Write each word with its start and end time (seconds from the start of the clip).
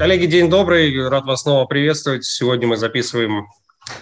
Коллеги, 0.00 0.24
день 0.24 0.48
добрый. 0.48 1.08
Рад 1.10 1.26
вас 1.26 1.42
снова 1.42 1.66
приветствовать. 1.66 2.24
Сегодня 2.24 2.66
мы 2.66 2.78
записываем 2.78 3.48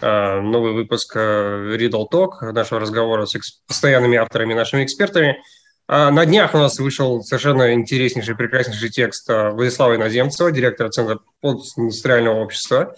э, 0.00 0.40
новый 0.42 0.72
выпуск 0.72 1.16
э, 1.16 1.76
Riddle 1.76 2.06
Talk, 2.08 2.52
нашего 2.52 2.78
разговора 2.78 3.26
с 3.26 3.36
постоянными 3.66 4.16
авторами, 4.16 4.54
нашими 4.54 4.84
экспертами. 4.84 5.42
Э, 5.88 6.10
на 6.10 6.24
днях 6.24 6.54
у 6.54 6.58
нас 6.58 6.78
вышел 6.78 7.20
совершенно 7.24 7.74
интереснейший, 7.74 8.36
прекраснейший 8.36 8.90
текст 8.90 9.28
э, 9.28 9.50
Владислава 9.50 9.96
Иноземцева, 9.96 10.52
директора 10.52 10.88
Центра 10.90 11.18
постиндустриального 11.40 12.44
общества. 12.44 12.94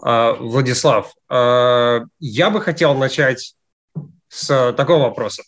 Владислав, 0.00 1.12
я 1.28 2.50
бы 2.50 2.60
хотел 2.62 2.94
начать 2.94 3.56
с 4.28 4.72
такого 4.72 5.02
вопроса. 5.02 5.42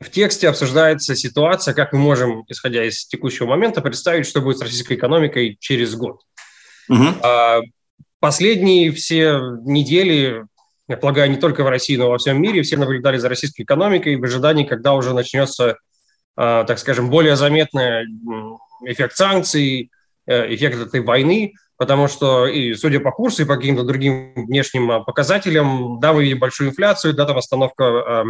В 0.00 0.10
тексте 0.10 0.48
обсуждается 0.48 1.16
ситуация, 1.16 1.74
как 1.74 1.92
мы 1.92 1.98
можем, 1.98 2.44
исходя 2.48 2.84
из 2.84 3.06
текущего 3.06 3.46
момента, 3.46 3.80
представить, 3.80 4.26
что 4.26 4.40
будет 4.40 4.58
с 4.58 4.62
российской 4.62 4.94
экономикой 4.94 5.56
через 5.58 5.96
год. 5.96 6.20
Угу. 6.88 7.20
Последние 8.20 8.92
все 8.92 9.40
недели, 9.64 10.44
я 10.86 10.96
полагаю, 10.96 11.30
не 11.30 11.36
только 11.36 11.64
в 11.64 11.68
России, 11.68 11.96
но 11.96 12.06
и 12.06 12.08
во 12.08 12.18
всем 12.18 12.40
мире, 12.40 12.62
все 12.62 12.76
наблюдали 12.76 13.18
за 13.18 13.28
российской 13.28 13.62
экономикой 13.62 14.16
в 14.16 14.24
ожидании, 14.24 14.64
когда 14.64 14.94
уже 14.94 15.14
начнется, 15.14 15.76
а, 16.36 16.64
так 16.64 16.78
скажем, 16.78 17.10
более 17.10 17.36
заметный 17.36 18.06
эффект 18.84 19.16
санкций, 19.16 19.90
э, 20.26 20.54
эффект 20.54 20.78
этой 20.78 21.00
войны, 21.00 21.54
потому 21.76 22.08
что, 22.08 22.46
и 22.46 22.74
судя 22.74 22.98
по 22.98 23.12
курсу, 23.12 23.42
и 23.42 23.46
по 23.46 23.56
каким-то 23.56 23.84
другим 23.84 24.32
внешним 24.34 25.04
показателям, 25.04 26.00
да, 26.00 26.12
мы 26.12 26.24
видим 26.24 26.40
большую 26.40 26.70
инфляцию, 26.70 27.14
да, 27.14 27.24
там 27.24 27.38
остановка 27.38 27.84
а, 27.84 28.24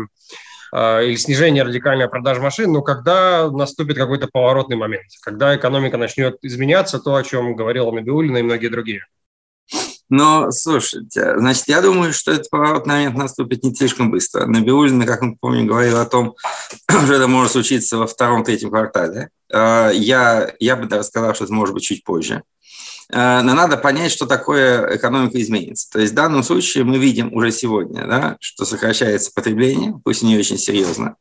или 0.73 1.17
снижение 1.17 1.63
радикальной 1.63 2.09
продажи 2.09 2.41
машин, 2.41 2.73
но 2.73 2.83
когда 2.83 3.51
наступит 3.51 3.97
какой-то 3.97 4.29
поворотный 4.31 4.77
момент, 4.77 5.07
когда 5.23 5.57
экономика 5.57 5.97
начнет 5.97 6.37
изменяться, 6.43 6.99
то, 6.99 7.15
о 7.15 7.23
чем 7.23 7.57
говорила 7.57 7.91
Набиулина 7.91 8.39
и 8.39 8.43
многие 8.43 8.69
другие. 8.69 9.03
Но, 10.11 10.51
слушайте, 10.51 11.39
значит, 11.39 11.69
я 11.69 11.83
думаю, 11.83 12.15
что 12.15 12.33
этот 12.33 12.49
поворотный 12.49 12.95
момент 12.95 13.17
наступит 13.17 13.63
не 13.63 13.75
слишком 13.75 14.11
быстро. 14.11 14.47
Набиулина, 14.47 15.05
как 15.05 15.21
мы 15.21 15.37
помним, 15.37 15.67
говорил 15.67 15.99
о 15.99 16.07
том, 16.07 16.35
что 16.89 17.13
это 17.13 17.29
может 17.29 17.53
случиться 17.53 17.99
во 17.99 18.07
втором-третьем 18.07 18.71
квартале. 18.71 19.29
А, 19.53 19.91
я, 19.91 20.55
я 20.61 20.77
бы 20.77 20.87
даже 20.87 21.05
сказал, 21.05 21.35
что 21.35 21.45
это 21.45 21.53
может 21.53 21.75
быть 21.75 21.85
чуть 21.85 22.05
позже. 22.05 22.43
А, 23.11 23.43
но 23.43 23.55
надо 23.55 23.77
понять, 23.77 24.13
что 24.13 24.27
такое 24.27 24.97
экономика 24.97 25.41
изменится. 25.41 25.91
То 25.91 26.01
есть 26.01 26.13
в 26.13 26.17
данном 26.17 26.43
случае 26.43 26.85
мы 26.85 26.99
видим 26.99 27.33
уже 27.33 27.51
сегодня, 27.51 28.07
да, 28.07 28.37
что 28.41 28.65
сокращается 28.65 29.33
потребление, 29.35 30.01
пусть 30.05 30.23
не 30.23 30.37
очень 30.37 30.59
серьезно. 30.59 31.17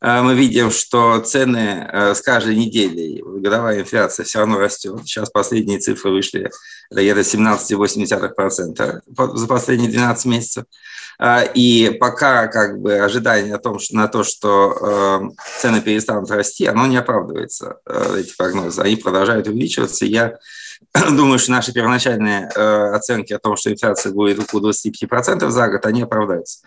А, 0.00 0.22
мы 0.22 0.34
видим, 0.34 0.70
что 0.70 1.18
цены 1.20 1.88
а, 1.90 2.14
с 2.14 2.20
каждой 2.20 2.56
неделей, 2.56 3.22
годовая 3.24 3.80
инфляция 3.80 4.24
все 4.24 4.40
равно 4.40 4.58
растет. 4.58 5.00
Сейчас 5.04 5.30
последние 5.30 5.78
цифры 5.78 6.10
вышли, 6.10 6.50
где-то 6.90 7.20
17,8% 7.20 9.00
за 9.34 9.46
последние 9.46 9.90
12 9.90 10.26
месяцев. 10.26 10.64
И 11.54 11.96
пока 12.00 12.48
как 12.48 12.80
бы 12.80 12.98
ожидание 12.98 13.54
о 13.54 13.58
том, 13.58 13.78
что, 13.78 13.96
на 13.96 14.08
то, 14.08 14.24
что 14.24 15.32
цены 15.58 15.80
перестанут 15.80 16.30
расти, 16.30 16.66
оно 16.66 16.86
не 16.86 16.96
оправдывается, 16.96 17.78
эти 18.16 18.36
прогнозы. 18.36 18.80
Они 18.82 18.96
продолжают 18.96 19.46
увеличиваться. 19.46 20.04
Я 20.06 20.38
думаю, 21.10 21.38
что 21.38 21.52
наши 21.52 21.72
первоначальные 21.72 22.50
э, 22.54 22.94
оценки 22.94 23.32
о 23.32 23.38
том, 23.38 23.56
что 23.56 23.72
инфляция 23.72 24.12
будет 24.12 24.38
около 24.38 24.70
25% 24.70 25.48
за 25.48 25.68
год, 25.68 25.86
они 25.86 26.02
оправдаются. 26.02 26.60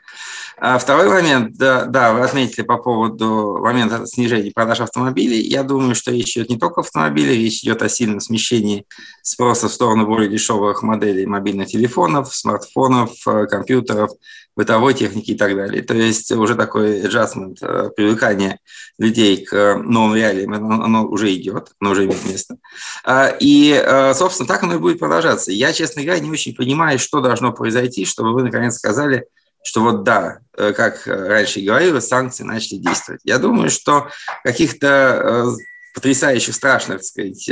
А 0.59 0.77
второй 0.79 1.07
момент, 1.07 1.55
да, 1.57 1.85
да, 1.85 2.13
вы 2.13 2.21
отметили 2.21 2.63
по 2.63 2.77
поводу 2.77 3.59
момента 3.61 4.05
снижения 4.05 4.51
продаж 4.51 4.81
автомобилей. 4.81 5.41
Я 5.41 5.63
думаю, 5.63 5.95
что 5.95 6.11
речь 6.11 6.35
идет 6.35 6.49
не 6.49 6.57
только 6.57 6.81
о 6.81 6.83
автомобилях, 6.83 7.35
речь 7.35 7.63
идет 7.63 7.81
о 7.81 7.89
сильном 7.89 8.19
смещении 8.19 8.85
спроса 9.21 9.69
в 9.69 9.73
сторону 9.73 10.05
более 10.05 10.29
дешевых 10.29 10.83
моделей 10.83 11.25
мобильных 11.25 11.67
телефонов, 11.67 12.35
смартфонов, 12.35 13.11
э, 13.27 13.45
компьютеров, 13.45 14.11
бытовой 14.57 14.95
техники 14.95 15.31
и 15.31 15.37
так 15.37 15.55
далее. 15.55 15.83
То 15.83 15.93
есть 15.93 16.31
уже 16.31 16.55
такой 16.55 17.01
adjustment, 17.01 17.57
э, 17.61 17.91
привыкание 17.95 18.59
людей 18.97 19.45
к 19.45 19.75
новым 19.75 20.15
реалиям, 20.15 20.51
оно, 20.51 20.83
оно 20.83 21.05
уже 21.05 21.31
идет, 21.35 21.73
оно 21.79 21.91
уже 21.91 22.05
имеет 22.05 22.25
место. 22.25 22.57
А, 23.05 23.27
и, 23.39 23.71
э, 23.71 24.15
собственно, 24.15 24.47
так 24.47 24.63
оно 24.63 24.73
и 24.73 24.79
будет 24.79 24.97
продолжаться. 24.97 25.51
Я, 25.51 25.73
честно 25.73 26.01
говоря, 26.01 26.19
не 26.19 26.31
очень 26.31 26.55
понимаю, 26.55 26.97
что 26.97 27.21
должно 27.21 27.53
произойти, 27.53 28.03
чтобы 28.03 28.33
вы, 28.33 28.41
наконец, 28.41 28.77
сказали, 28.77 29.27
что 29.63 29.81
вот 29.81 30.03
да, 30.03 30.39
э, 30.57 30.73
как 30.73 31.05
раньше 31.05 31.61
говорилось, 31.61 32.07
санкции 32.07 32.43
начали 32.43 32.79
действовать. 32.79 33.21
Я 33.23 33.37
думаю, 33.37 33.69
что 33.69 34.09
каких-то 34.43 35.53
потрясающих, 35.93 36.55
страшных, 36.55 36.99
так 36.99 37.05
сказать, 37.05 37.45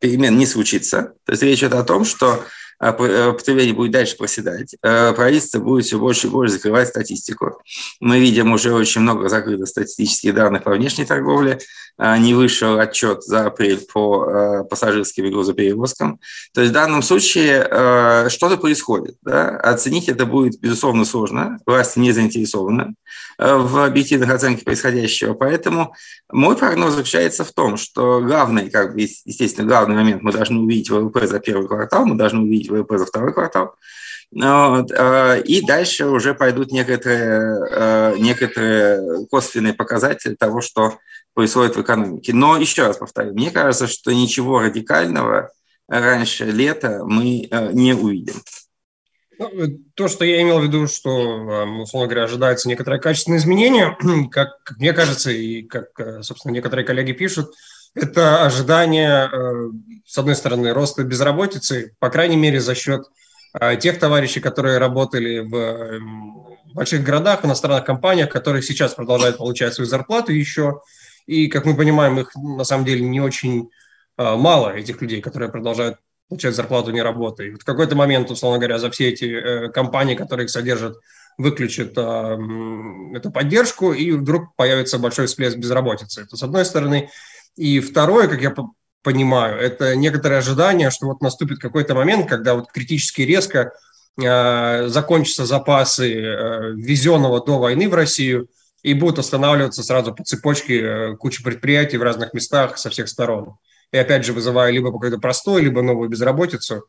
перемен 0.00 0.36
не 0.36 0.46
случится. 0.46 1.14
То 1.24 1.32
есть 1.32 1.42
речь 1.42 1.60
идет 1.60 1.74
о 1.74 1.84
том, 1.84 2.04
что 2.04 2.34
э, 2.34 2.38
потребление 2.80 3.74
будет 3.74 3.92
дальше 3.92 4.16
проседать, 4.16 4.74
э, 4.82 5.12
правительство 5.12 5.58
будет 5.58 5.84
все 5.84 5.98
больше 5.98 6.26
и 6.26 6.30
больше 6.30 6.54
закрывать 6.54 6.88
статистику. 6.88 7.60
Мы 8.00 8.18
видим 8.20 8.52
уже 8.52 8.72
очень 8.72 9.02
много 9.02 9.28
закрытых 9.28 9.68
статистических 9.68 10.34
данных 10.34 10.62
по 10.64 10.70
внешней 10.70 11.04
торговле. 11.04 11.58
А, 11.98 12.16
не 12.16 12.32
вышел 12.32 12.78
отчет 12.78 13.22
за 13.22 13.46
апрель 13.46 13.80
по 13.92 14.24
э, 14.24 14.64
пассажирским 14.64 15.26
и 15.26 15.30
грузоперевозкам. 15.30 16.18
То 16.54 16.62
есть 16.62 16.70
в 16.70 16.74
данном 16.74 17.02
случае 17.02 17.60
что-то 18.30 18.56
происходит. 18.56 19.16
Да? 19.22 19.56
Оценить 19.58 20.08
это 20.08 20.24
будет, 20.24 20.58
безусловно, 20.60 21.04
сложно. 21.04 21.58
Власти 21.66 21.98
не 21.98 22.12
заинтересованы 22.12 22.94
в 23.38 23.84
объективных 23.84 24.30
оценках 24.30 24.64
происходящего. 24.64 25.34
Поэтому 25.34 25.94
мой 26.30 26.56
прогноз 26.56 26.94
заключается 26.94 27.44
в 27.44 27.52
том, 27.52 27.76
что 27.76 28.20
главный, 28.20 28.70
как 28.70 28.94
бы, 28.94 29.00
естественно, 29.00 29.66
главный 29.66 29.96
момент 29.96 30.22
мы 30.22 30.32
должны 30.32 30.60
увидеть 30.60 30.90
ВВП 30.90 31.26
за 31.26 31.40
первый 31.40 31.66
квартал, 31.66 32.06
мы 32.06 32.16
должны 32.16 32.40
увидеть 32.40 32.69
ВВП 32.70 32.98
за 32.98 33.06
второй 33.06 33.32
квартал. 33.32 33.74
Вот, 34.32 34.92
э, 34.92 35.42
и 35.44 35.60
дальше 35.66 36.06
уже 36.06 36.34
пойдут 36.34 36.70
некоторые, 36.70 37.66
э, 37.68 38.16
некоторые 38.18 39.26
косвенные 39.26 39.74
показатели 39.74 40.36
того, 40.36 40.60
что 40.60 40.98
происходит 41.34 41.74
в 41.74 41.82
экономике. 41.82 42.32
Но 42.32 42.56
еще 42.56 42.86
раз 42.86 42.98
повторю, 42.98 43.32
мне 43.32 43.50
кажется, 43.50 43.88
что 43.88 44.12
ничего 44.12 44.60
радикального 44.60 45.50
раньше 45.88 46.44
лета 46.44 47.02
мы 47.04 47.48
э, 47.50 47.72
не 47.72 47.92
увидим. 47.92 48.36
Ну, 49.36 49.50
то, 49.94 50.06
что 50.06 50.24
я 50.24 50.42
имел 50.42 50.60
в 50.60 50.64
виду, 50.64 50.86
что, 50.86 51.10
условно 51.80 52.08
говоря, 52.08 52.24
ожидается 52.24 52.68
некоторое 52.68 53.00
качественное 53.00 53.38
изменение, 53.38 53.96
как, 54.30 54.58
как 54.62 54.78
мне 54.78 54.92
кажется, 54.92 55.32
и 55.32 55.62
как, 55.62 55.88
собственно, 56.22 56.52
некоторые 56.52 56.86
коллеги 56.86 57.12
пишут, 57.12 57.52
это 57.94 58.44
ожидание, 58.44 59.28
э, 59.32 59.70
с 60.06 60.16
одной 60.18 60.36
стороны, 60.36 60.72
роста 60.72 61.02
безработицы, 61.02 61.94
по 61.98 62.08
крайней 62.08 62.36
мере, 62.36 62.60
за 62.60 62.74
счет 62.74 63.02
э, 63.58 63.76
тех 63.76 63.98
товарищей, 63.98 64.40
которые 64.40 64.78
работали 64.78 65.40
в 65.40 65.54
эм, 65.54 66.46
больших 66.72 67.02
городах, 67.02 67.44
иностранных 67.44 67.84
компаниях, 67.84 68.30
которые 68.30 68.62
сейчас 68.62 68.94
продолжают 68.94 69.38
получать 69.38 69.74
свою 69.74 69.88
зарплату 69.88 70.32
еще. 70.32 70.82
И, 71.26 71.48
как 71.48 71.64
мы 71.64 71.76
понимаем, 71.76 72.18
их 72.18 72.34
на 72.36 72.64
самом 72.64 72.84
деле 72.84 73.02
не 73.02 73.20
очень 73.20 73.70
э, 74.18 74.36
мало, 74.36 74.70
этих 74.70 75.00
людей, 75.02 75.20
которые 75.20 75.50
продолжают 75.50 75.98
получать 76.28 76.54
зарплату 76.54 76.92
не 76.92 77.02
работая. 77.02 77.48
И 77.48 77.54
в 77.54 77.64
какой-то 77.64 77.96
момент, 77.96 78.30
условно 78.30 78.58
говоря, 78.58 78.78
за 78.78 78.88
все 78.92 79.08
эти 79.08 79.68
компании, 79.72 80.14
которые 80.14 80.44
их 80.44 80.50
содержат, 80.50 80.96
выключат 81.38 81.92
эту 81.92 83.30
поддержку, 83.32 83.92
и 83.92 84.12
вдруг 84.12 84.54
появится 84.54 84.98
большой 84.98 85.26
всплеск 85.26 85.56
безработицы. 85.56 86.22
Это, 86.22 86.36
с 86.36 86.42
одной 86.44 86.64
стороны. 86.64 87.10
И 87.60 87.78
второе, 87.80 88.26
как 88.26 88.40
я 88.40 88.54
понимаю, 89.02 89.60
это 89.60 89.94
некоторое 89.94 90.38
ожидание, 90.38 90.90
что 90.90 91.04
вот 91.04 91.20
наступит 91.20 91.58
какой-то 91.58 91.94
момент, 91.94 92.26
когда 92.26 92.54
вот 92.54 92.72
критически 92.72 93.20
резко 93.20 93.72
э, 94.18 94.88
закончатся 94.88 95.44
запасы 95.44 96.10
э, 96.10 96.72
ввезенного 96.72 97.44
до 97.44 97.58
войны 97.58 97.90
в 97.90 97.92
Россию 97.92 98.48
и 98.82 98.94
будут 98.94 99.18
останавливаться 99.18 99.82
сразу 99.82 100.14
по 100.14 100.24
цепочке 100.24 100.80
э, 100.80 101.16
куча 101.16 101.42
предприятий 101.42 101.98
в 101.98 102.02
разных 102.02 102.32
местах 102.32 102.78
со 102.78 102.88
всех 102.88 103.10
сторон. 103.10 103.56
И 103.92 103.98
опять 103.98 104.24
же 104.24 104.32
вызывая 104.32 104.72
либо 104.72 104.90
какой-то 104.90 105.18
простой, 105.18 105.60
либо 105.60 105.82
новую 105.82 106.08
безработицу. 106.08 106.86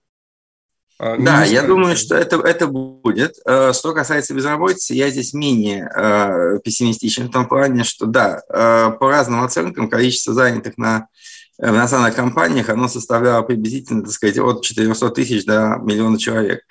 А, 1.04 1.18
да, 1.18 1.44
я 1.46 1.64
думаю, 1.64 1.98
что 1.98 2.16
это, 2.16 2.36
это 2.42 2.68
будет. 2.68 3.34
Э, 3.48 3.74
что 3.74 3.92
касается 3.92 4.36
безработицы, 4.36 4.94
я 4.94 5.10
здесь 5.10 5.34
менее 5.34 5.90
э, 5.96 6.60
пессимистичен 6.64 7.28
в 7.28 7.32
том 7.32 7.48
плане, 7.48 7.84
что 7.84 8.06
да, 8.06 8.44
э, 8.48 8.92
по 9.00 9.10
разным 9.10 9.44
оценкам 9.44 9.90
количество 9.90 10.36
занятых 10.36 10.78
на 10.78 11.08
в 11.58 11.64
иностранных 11.64 12.16
компаниях 12.16 12.70
оно 12.70 12.88
составляло 12.88 13.42
приблизительно, 13.42 14.04
так 14.04 14.12
сказать, 14.12 14.38
от 14.38 14.64
400 14.64 15.10
тысяч 15.10 15.46
до 15.46 15.78
миллиона 15.82 16.20
человек. 16.20 16.62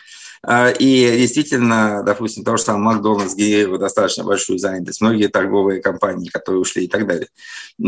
А, 0.42 0.70
и 0.70 1.19
действительно, 1.19 2.02
допустим, 2.02 2.44
то 2.44 2.56
же 2.56 2.62
самое 2.62 2.94
Макдональдс 2.94 3.34
генерировал 3.34 3.78
достаточно 3.78 4.25
большую 4.25 4.58
занятость, 4.58 5.00
многие 5.00 5.28
торговые 5.28 5.82
компании, 5.82 6.28
которые 6.28 6.62
ушли 6.62 6.84
и 6.84 6.88
так 6.88 7.06
далее. 7.06 7.28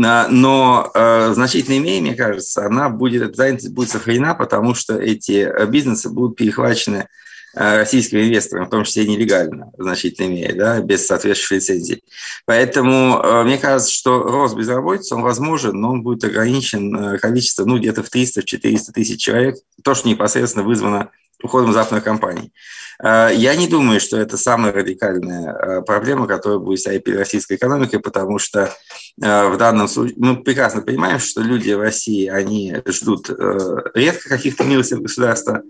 А, 0.03 0.27
но 0.29 0.91
а, 0.93 1.31
в 1.31 1.33
значительной 1.33 1.79
мере, 1.79 2.01
мне 2.01 2.15
кажется, 2.15 2.65
она 2.65 2.89
будет, 2.89 3.35
занятость 3.35 3.73
будет 3.73 3.89
сохранена, 3.89 4.35
потому 4.35 4.75
что 4.75 4.97
эти 4.97 5.49
бизнесы 5.67 6.09
будут 6.09 6.37
перехвачены 6.37 7.07
российским 7.55 8.17
инвесторам, 8.17 8.65
в 8.65 8.71
том 8.71 8.83
числе 8.83 9.05
нелегально, 9.05 9.71
в 9.77 9.83
значительной 9.83 10.29
мере, 10.29 10.55
да, 10.55 10.81
без 10.81 11.05
соответствующей 11.05 11.57
лицензии. 11.57 12.03
Поэтому 12.45 13.43
мне 13.43 13.59
кажется, 13.59 13.91
что 13.91 14.23
рост 14.23 14.55
безработицы, 14.55 15.13
он 15.13 15.21
возможен, 15.21 15.79
но 15.79 15.91
он 15.91 16.01
будет 16.01 16.23
ограничен 16.23 17.19
количеством, 17.19 17.67
ну, 17.69 17.77
где-то 17.77 18.01
в 18.01 18.11
300-400 18.11 18.91
тысяч 18.95 19.21
человек, 19.21 19.57
то, 19.83 19.93
что 19.93 20.09
непосредственно 20.09 20.65
вызвано 20.65 21.11
уходом 21.43 21.73
западных 21.73 22.03
компаний. 22.03 22.51
Э, 23.03 23.29
я 23.33 23.55
не 23.55 23.67
думаю, 23.67 23.99
что 23.99 24.17
это 24.17 24.37
самая 24.37 24.71
радикальная 24.71 25.53
э, 25.53 25.81
проблема, 25.81 26.27
которая 26.27 26.59
будет 26.59 26.79
стоять 26.79 27.03
перед 27.03 27.19
российской 27.19 27.55
экономикой, 27.55 27.99
потому 27.99 28.39
что 28.39 28.73
э, 29.21 29.49
в 29.49 29.57
данном 29.57 29.87
случае 29.87 30.15
мы 30.17 30.41
прекрасно 30.41 30.81
понимаем, 30.81 31.19
что 31.19 31.41
люди 31.41 31.71
в 31.71 31.81
России, 31.81 32.27
они 32.27 32.75
ждут 32.87 33.29
редко 33.93 34.29
каких-то 34.29 34.63
милостей 34.63 34.97
государства, 34.97 35.63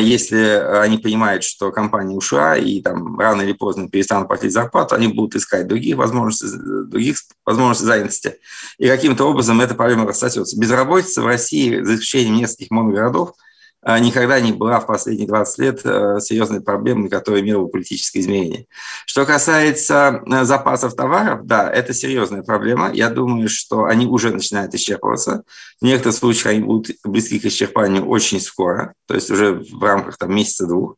если 0.00 0.36
они 0.80 0.98
понимают, 0.98 1.44
что 1.44 1.70
компания 1.70 2.14
ушла 2.14 2.56
и 2.56 2.80
там 2.80 3.18
рано 3.18 3.42
или 3.42 3.52
поздно 3.52 3.88
перестанут 3.88 4.28
платить 4.28 4.52
зарплату, 4.52 4.94
они 4.94 5.08
будут 5.08 5.36
искать 5.36 5.66
других 5.66 5.96
возможностей, 5.96 6.58
других 6.86 7.16
возможностей 7.44 7.86
занятости. 7.86 8.36
И 8.78 8.86
каким-то 8.86 9.24
образом 9.24 9.60
эта 9.60 9.74
проблема 9.74 10.06
рассосется. 10.06 10.58
Безработица 10.58 11.22
в 11.22 11.26
России, 11.26 11.82
за 11.82 11.94
исключением 11.94 12.36
нескольких 12.36 12.70
моногородов, 12.70 13.30
а, 13.30 13.34
никогда 13.84 14.40
не 14.40 14.52
была 14.52 14.78
в 14.78 14.86
последние 14.86 15.26
20 15.26 15.58
лет 15.58 15.80
э, 15.84 16.18
серьезной 16.20 16.60
проблемой, 16.60 17.10
которая 17.10 17.42
имела 17.42 17.66
политическое 17.66 18.20
измерение. 18.20 18.66
Что 19.06 19.26
касается 19.26 20.22
э, 20.24 20.44
запасов 20.44 20.94
товаров, 20.94 21.46
да, 21.46 21.70
это 21.70 21.92
серьезная 21.92 22.42
проблема. 22.42 22.92
Я 22.92 23.10
думаю, 23.10 23.48
что 23.48 23.84
они 23.84 24.06
уже 24.06 24.30
начинают 24.30 24.72
исчерпываться. 24.74 25.42
В 25.80 25.84
некоторых 25.84 26.16
случаях 26.16 26.46
они 26.46 26.60
будут 26.60 26.96
близки 27.04 27.40
к 27.40 27.44
исчерпанию 27.46 28.06
очень 28.06 28.40
скоро, 28.40 28.94
то 29.06 29.14
есть 29.14 29.30
уже 29.30 29.54
в 29.54 29.82
рамках 29.82 30.16
там, 30.16 30.32
месяца-двух. 30.34 30.96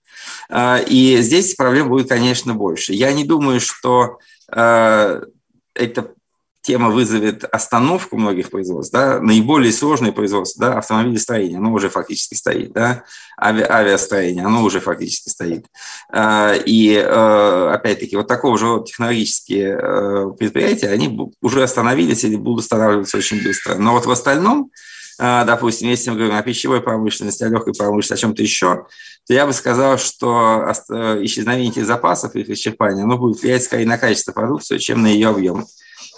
А, 0.50 0.78
и 0.78 1.16
здесь 1.22 1.54
проблем 1.54 1.88
будет, 1.88 2.08
конечно, 2.08 2.54
больше. 2.54 2.92
Я 2.92 3.12
не 3.12 3.24
думаю, 3.24 3.60
что 3.60 4.18
э, 4.52 5.22
это 5.74 6.10
тема 6.64 6.88
вызовет 6.88 7.44
остановку 7.44 8.16
многих 8.16 8.50
производств, 8.50 8.90
да, 8.90 9.20
наиболее 9.20 9.70
сложное 9.70 10.12
производство, 10.12 10.60
да, 10.66 10.78
автомобилестроение, 10.78 11.58
оно 11.58 11.72
уже 11.72 11.90
фактически 11.90 12.34
стоит, 12.34 12.72
да, 12.72 13.04
ави, 13.38 13.62
авиастроение, 13.62 14.46
оно 14.46 14.64
уже 14.64 14.80
фактически 14.80 15.28
стоит. 15.28 15.66
А, 16.10 16.54
и, 16.54 16.94
э, 16.94 17.70
опять-таки, 17.74 18.16
вот 18.16 18.28
такого 18.28 18.56
же 18.56 18.82
технологические 18.86 19.78
э, 19.78 20.30
предприятия, 20.38 20.88
они 20.88 21.30
уже 21.42 21.62
остановились 21.62 22.24
или 22.24 22.36
будут 22.36 22.64
останавливаться 22.64 23.18
очень 23.18 23.42
быстро. 23.44 23.74
Но 23.74 23.92
вот 23.92 24.06
в 24.06 24.10
остальном, 24.10 24.70
а, 25.18 25.44
допустим, 25.44 25.90
если 25.90 26.08
мы 26.08 26.16
говорим 26.16 26.36
о 26.36 26.42
пищевой 26.42 26.80
промышленности, 26.80 27.44
о 27.44 27.48
легкой 27.48 27.74
промышленности, 27.74 28.14
о 28.14 28.26
чем-то 28.26 28.42
еще, 28.42 28.86
то 29.26 29.34
я 29.34 29.46
бы 29.46 29.52
сказал, 29.52 29.98
что 29.98 30.72
э, 30.88 31.18
исчезновение 31.24 31.72
этих 31.72 31.84
запасов, 31.84 32.34
их 32.36 32.48
исчерпание, 32.48 33.04
оно 33.04 33.18
будет 33.18 33.42
влиять 33.42 33.64
скорее 33.64 33.86
на 33.86 33.98
качество 33.98 34.32
продукции, 34.32 34.78
чем 34.78 35.02
на 35.02 35.08
ее 35.08 35.28
объем. 35.28 35.66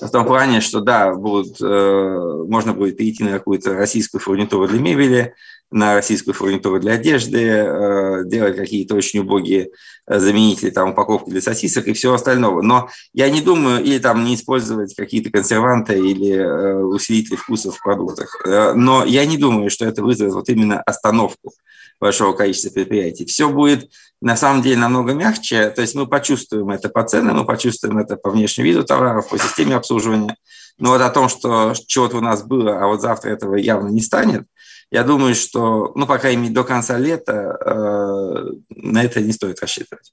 В 0.01 0.11
том 0.11 0.27
плане, 0.27 0.61
что 0.61 0.81
да, 0.81 1.15
будут, 1.15 1.57
э, 1.61 2.45
можно 2.49 2.75
будет 2.75 2.99
перейти 2.99 3.25
на 3.25 3.33
какую-то 3.33 3.75
российскую 3.75 4.21
фурнитуру 4.21 4.69
для 4.69 4.79
мебели, 4.79 5.35
на 5.71 5.95
российскую 5.95 6.35
фурнитуру 6.35 6.79
для 6.79 6.93
одежды, 6.93 7.43
э, 7.43 8.25
делать 8.27 8.57
какие-то 8.57 8.95
очень 8.95 9.21
убогие 9.21 9.71
э, 10.07 10.19
заменители, 10.19 10.69
там, 10.69 10.91
упаковки 10.91 11.31
для 11.31 11.41
сосисок 11.41 11.89
и 11.89 11.95
всего 11.95 12.13
остального. 12.13 12.61
Но 12.61 12.91
я 13.15 13.31
не 13.31 13.41
думаю, 13.41 13.83
или 13.83 13.99
там 13.99 14.23
не 14.25 14.35
использовать 14.35 14.95
какие-то 14.95 15.31
консерванты 15.31 15.99
или 15.99 16.45
усилители 16.83 17.37
вкусов 17.37 17.77
в 17.77 17.83
продуктах. 17.83 18.43
Но 18.75 19.03
я 19.05 19.25
не 19.25 19.39
думаю, 19.39 19.71
что 19.71 19.87
это 19.87 20.03
вызовет 20.03 20.35
вот 20.35 20.49
именно 20.51 20.81
остановку 20.83 21.53
большого 22.01 22.33
количества 22.33 22.71
предприятий. 22.71 23.25
Все 23.27 23.49
будет 23.49 23.91
на 24.21 24.37
самом 24.37 24.63
деле 24.63 24.77
намного 24.77 25.13
мягче, 25.13 25.71
то 25.71 25.83
есть 25.83 25.95
мы 25.95 26.07
почувствуем 26.07 26.71
это 26.71 26.89
по 26.89 27.05
ценам, 27.05 27.37
мы 27.37 27.45
почувствуем 27.45 27.99
это 27.99 28.17
по 28.17 28.31
внешнему 28.31 28.69
виду 28.69 28.85
товаров, 28.85 29.29
по 29.29 29.39
системе 29.39 29.77
обслуживания. 29.77 30.37
Но 30.79 30.91
вот 30.91 31.01
о 31.01 31.11
том, 31.11 31.29
что 31.29 31.75
чего-то 31.87 32.19
у 32.19 32.21
нас 32.21 32.43
было, 32.43 32.83
а 32.83 32.87
вот 32.87 33.01
завтра 33.01 33.31
этого 33.31 33.57
явно 33.57 33.89
не 33.89 34.01
станет, 34.01 34.47
я 34.91 35.03
думаю, 35.03 35.35
что, 35.35 35.93
ну, 35.95 36.07
по 36.07 36.19
крайней 36.19 36.43
мере, 36.43 36.55
до 36.55 36.65
конца 36.65 36.97
лета 36.97 37.57
э, 37.61 38.53
на 38.71 39.03
это 39.03 39.21
не 39.21 39.33
стоит 39.33 39.61
рассчитывать. 39.61 40.13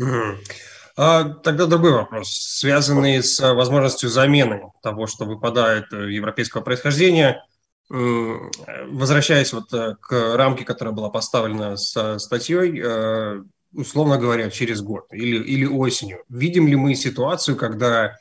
Mm-hmm. 0.00 0.36
Тогда 1.42 1.66
другой 1.66 1.92
вопрос, 1.92 2.28
связанный 2.30 3.22
с 3.22 3.40
возможностью 3.54 4.10
замены 4.10 4.70
того, 4.82 5.06
что 5.06 5.24
выпадает 5.24 5.90
европейского 5.92 6.60
происхождения 6.60 7.42
возвращаясь 7.90 9.52
вот 9.52 9.72
э, 9.72 9.96
к 10.00 10.36
рамке, 10.36 10.64
которая 10.64 10.94
была 10.94 11.10
поставлена 11.10 11.76
с 11.76 12.18
статьей, 12.20 12.80
э, 12.80 13.42
условно 13.74 14.16
говоря, 14.16 14.48
через 14.50 14.80
год 14.80 15.06
или, 15.10 15.42
или 15.42 15.66
осенью, 15.66 16.22
видим 16.28 16.68
ли 16.68 16.76
мы 16.76 16.94
ситуацию, 16.94 17.56
когда 17.56 18.16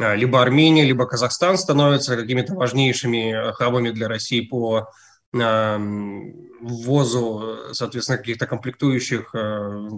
э, 0.00 0.16
либо 0.16 0.42
Армения, 0.42 0.84
либо 0.84 1.06
Казахстан 1.06 1.58
становятся 1.58 2.16
какими-то 2.16 2.54
важнейшими 2.54 3.52
хабами 3.52 3.90
для 3.90 4.08
России 4.08 4.40
по 4.40 4.88
ввозу, 6.60 7.56
соответственно, 7.72 8.18
каких-то 8.18 8.46
комплектующих 8.46 9.34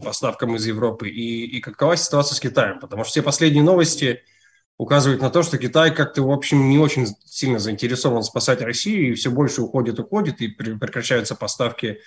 поставкам 0.03 0.57
из 0.57 0.65
Европы, 0.65 1.11
и, 1.11 1.45
и 1.45 1.61
какова 1.61 1.95
ситуация 1.99 2.37
с 2.37 2.41
Китаем? 2.41 2.81
Потому 2.81 3.05
что 3.05 3.11
все 3.11 3.23
последние 3.23 3.63
новости– 3.63 4.23
указывает 4.79 5.23
на 5.23 5.31
то, 5.31 5.43
что 5.43 5.59
Китай 5.59 5.95
как-то, 5.95 6.23
в 6.23 6.31
общем, 6.31 6.69
не 6.69 6.79
очень 6.79 7.07
сильно 7.25 7.59
заинтересован 7.59 8.23
спасать 8.23 8.61
Россию, 8.61 9.11
и 9.11 9.15
все 9.15 9.31
больше 9.31 9.63
уходит, 9.63 9.99
уходит, 9.99 10.41
и 10.41 10.49
прекращаются 10.49 11.35
поставки 11.35 12.01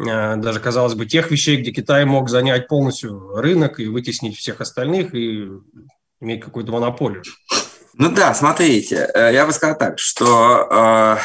э, 0.00 0.36
даже, 0.36 0.60
казалось 0.60 0.94
бы, 0.94 1.06
тех 1.06 1.30
вещей, 1.30 1.60
где 1.60 1.70
Китай 1.70 2.04
мог 2.04 2.28
занять 2.28 2.68
полностью 2.68 3.36
рынок 3.36 3.78
и 3.78 3.86
вытеснить 3.86 4.36
всех 4.36 4.60
остальных, 4.60 5.14
и 5.14 5.48
иметь 6.20 6.42
какую-то 6.42 6.72
монополию. 6.72 7.22
Ну 7.94 8.10
да, 8.10 8.34
смотрите, 8.34 9.08
э, 9.14 9.32
я 9.32 9.46
бы 9.46 9.52
сказал 9.52 9.78
так, 9.78 9.98
что, 9.98 10.68
э, 10.70 11.16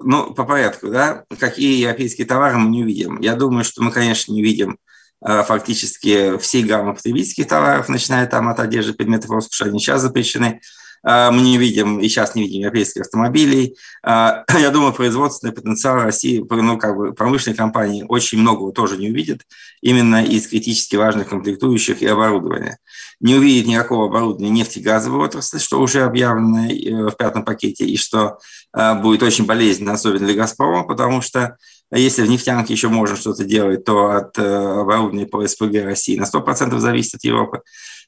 ну, 0.00 0.32
по 0.34 0.44
порядку, 0.44 0.90
да, 0.90 1.24
какие 1.38 1.80
европейские 1.80 2.26
товары 2.26 2.56
мы 2.56 2.70
не 2.70 2.82
увидим. 2.82 3.20
Я 3.20 3.34
думаю, 3.34 3.64
что 3.64 3.82
мы, 3.82 3.90
конечно, 3.90 4.32
не 4.32 4.42
видим 4.42 4.78
фактически 5.22 6.38
всей 6.38 6.62
гаммы 6.64 6.94
потребительских 6.94 7.46
товаров, 7.46 7.88
начиная 7.88 8.26
там 8.26 8.48
от 8.48 8.58
одежды, 8.58 8.94
предметов 8.94 9.30
роскоши, 9.30 9.64
они 9.64 9.78
сейчас 9.78 10.02
запрещены. 10.02 10.60
Э, 11.02 11.30
мы 11.30 11.40
не 11.42 11.58
видим, 11.58 11.98
и 12.00 12.08
сейчас 12.08 12.34
не 12.34 12.42
видим 12.42 12.60
европейских 12.60 13.02
автомобилей. 13.02 13.76
Э, 14.04 14.44
я 14.58 14.70
думаю, 14.70 14.92
производственный 14.92 15.52
потенциал 15.52 15.96
России, 15.96 16.44
ну, 16.48 16.78
как 16.78 16.96
бы 16.96 17.12
промышленные 17.12 17.56
компании 17.56 18.04
очень 18.08 18.38
многого 18.38 18.72
тоже 18.72 18.96
не 18.96 19.10
увидят, 19.10 19.42
именно 19.80 20.24
из 20.24 20.46
критически 20.48 20.96
важных 20.96 21.28
комплектующих 21.28 22.02
и 22.02 22.06
оборудования. 22.06 22.78
Не 23.20 23.34
увидит 23.34 23.66
никакого 23.66 24.06
оборудования 24.06 24.50
нефтегазовой 24.50 25.26
отрасли, 25.26 25.58
что 25.58 25.80
уже 25.80 26.02
объявлено 26.02 27.10
в 27.10 27.16
пятом 27.16 27.44
пакете, 27.44 27.84
и 27.84 27.96
что 27.96 28.38
будет 28.72 29.22
очень 29.22 29.44
болезненно, 29.44 29.92
особенно 29.92 30.26
для 30.26 30.34
«Газпрома», 30.34 30.84
потому 30.84 31.20
что 31.20 31.58
если 31.98 32.22
в 32.22 32.28
нефтянке 32.28 32.72
еще 32.72 32.88
можно 32.88 33.16
что-то 33.16 33.44
делать, 33.44 33.84
то 33.84 34.10
от 34.10 34.38
э, 34.38 34.42
оборудования 34.42 35.26
по 35.26 35.46
СПГ 35.46 35.84
России 35.84 36.16
на 36.18 36.24
100% 36.24 36.78
зависит 36.78 37.16
от 37.16 37.24
Европы 37.24 37.62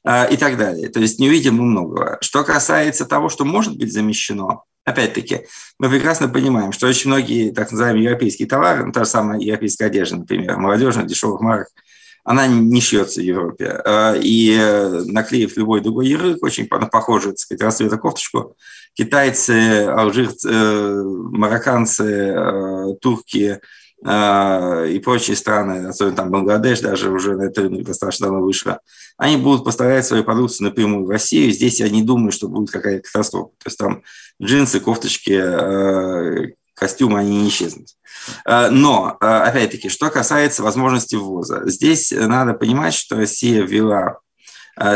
а, 0.05 0.25
и 0.25 0.37
так 0.37 0.57
далее. 0.57 0.89
То 0.89 0.99
есть 0.99 1.19
не 1.19 1.27
увидим 1.27 1.55
мы 1.55 1.63
многого. 1.63 2.17
Что 2.21 2.43
касается 2.43 3.05
того, 3.05 3.29
что 3.29 3.45
может 3.45 3.77
быть 3.77 3.91
замещено, 3.91 4.63
опять-таки, 4.85 5.45
мы 5.79 5.89
прекрасно 5.89 6.27
понимаем, 6.27 6.71
что 6.71 6.87
очень 6.87 7.09
многие 7.09 7.51
так 7.51 7.71
называемые 7.71 8.05
европейские 8.05 8.47
товары, 8.47 8.85
ну, 8.85 8.91
та 8.91 9.03
же 9.03 9.09
самая 9.09 9.39
европейская 9.39 9.85
одежда, 9.85 10.17
например, 10.17 10.57
молодежных 10.57 11.07
дешевых 11.07 11.41
марок, 11.41 11.67
она 12.23 12.47
не 12.47 12.81
шьется 12.81 13.19
в 13.19 13.23
Европе. 13.23 13.81
А, 13.85 14.15
и 14.15 14.55
э, 14.57 15.03
наклеив 15.05 15.57
любой 15.57 15.81
другой 15.81 16.07
ярлык, 16.07 16.43
очень 16.43 16.67
похожую, 16.67 17.33
так 17.33 17.39
сказать, 17.39 17.61
расцвета 17.61 17.97
кофточку, 17.97 18.55
китайцы, 18.93 19.85
алжирцы, 19.85 20.49
э, 20.49 21.03
марокканцы, 21.03 22.03
э, 22.03 22.95
турки 23.01 23.59
и 24.05 25.01
прочие 25.01 25.37
страны, 25.37 25.87
особенно 25.87 26.17
там 26.17 26.29
Бангладеш 26.29 26.81
даже 26.81 27.09
уже 27.09 27.37
на 27.37 27.43
этот 27.43 27.59
рынок 27.59 27.83
достаточно 27.83 28.25
давно 28.25 28.41
вышло, 28.41 28.81
они 29.15 29.37
будут 29.37 29.63
поставлять 29.63 30.05
свою 30.05 30.25
продукцию 30.25 30.67
напрямую 30.67 31.05
в 31.05 31.09
Россию. 31.09 31.53
Здесь 31.53 31.79
я 31.79 31.87
не 31.87 32.03
думаю, 32.03 32.33
что 32.33 32.49
будет 32.49 32.69
какая-то 32.69 33.03
катастрофа. 33.03 33.51
То 33.59 33.67
есть 33.67 33.77
там 33.77 34.03
джинсы, 34.41 34.81
кофточки, 34.81 35.41
костюмы, 36.73 37.19
они 37.19 37.43
не 37.43 37.49
исчезнут. 37.49 37.87
Но, 38.45 39.17
опять-таки, 39.19 39.89
что 39.89 40.09
касается 40.09 40.63
возможности 40.63 41.15
ввоза. 41.15 41.67
Здесь 41.69 42.11
надо 42.11 42.53
понимать, 42.53 42.93
что 42.93 43.17
Россия 43.17 43.63
ввела, 43.63 44.19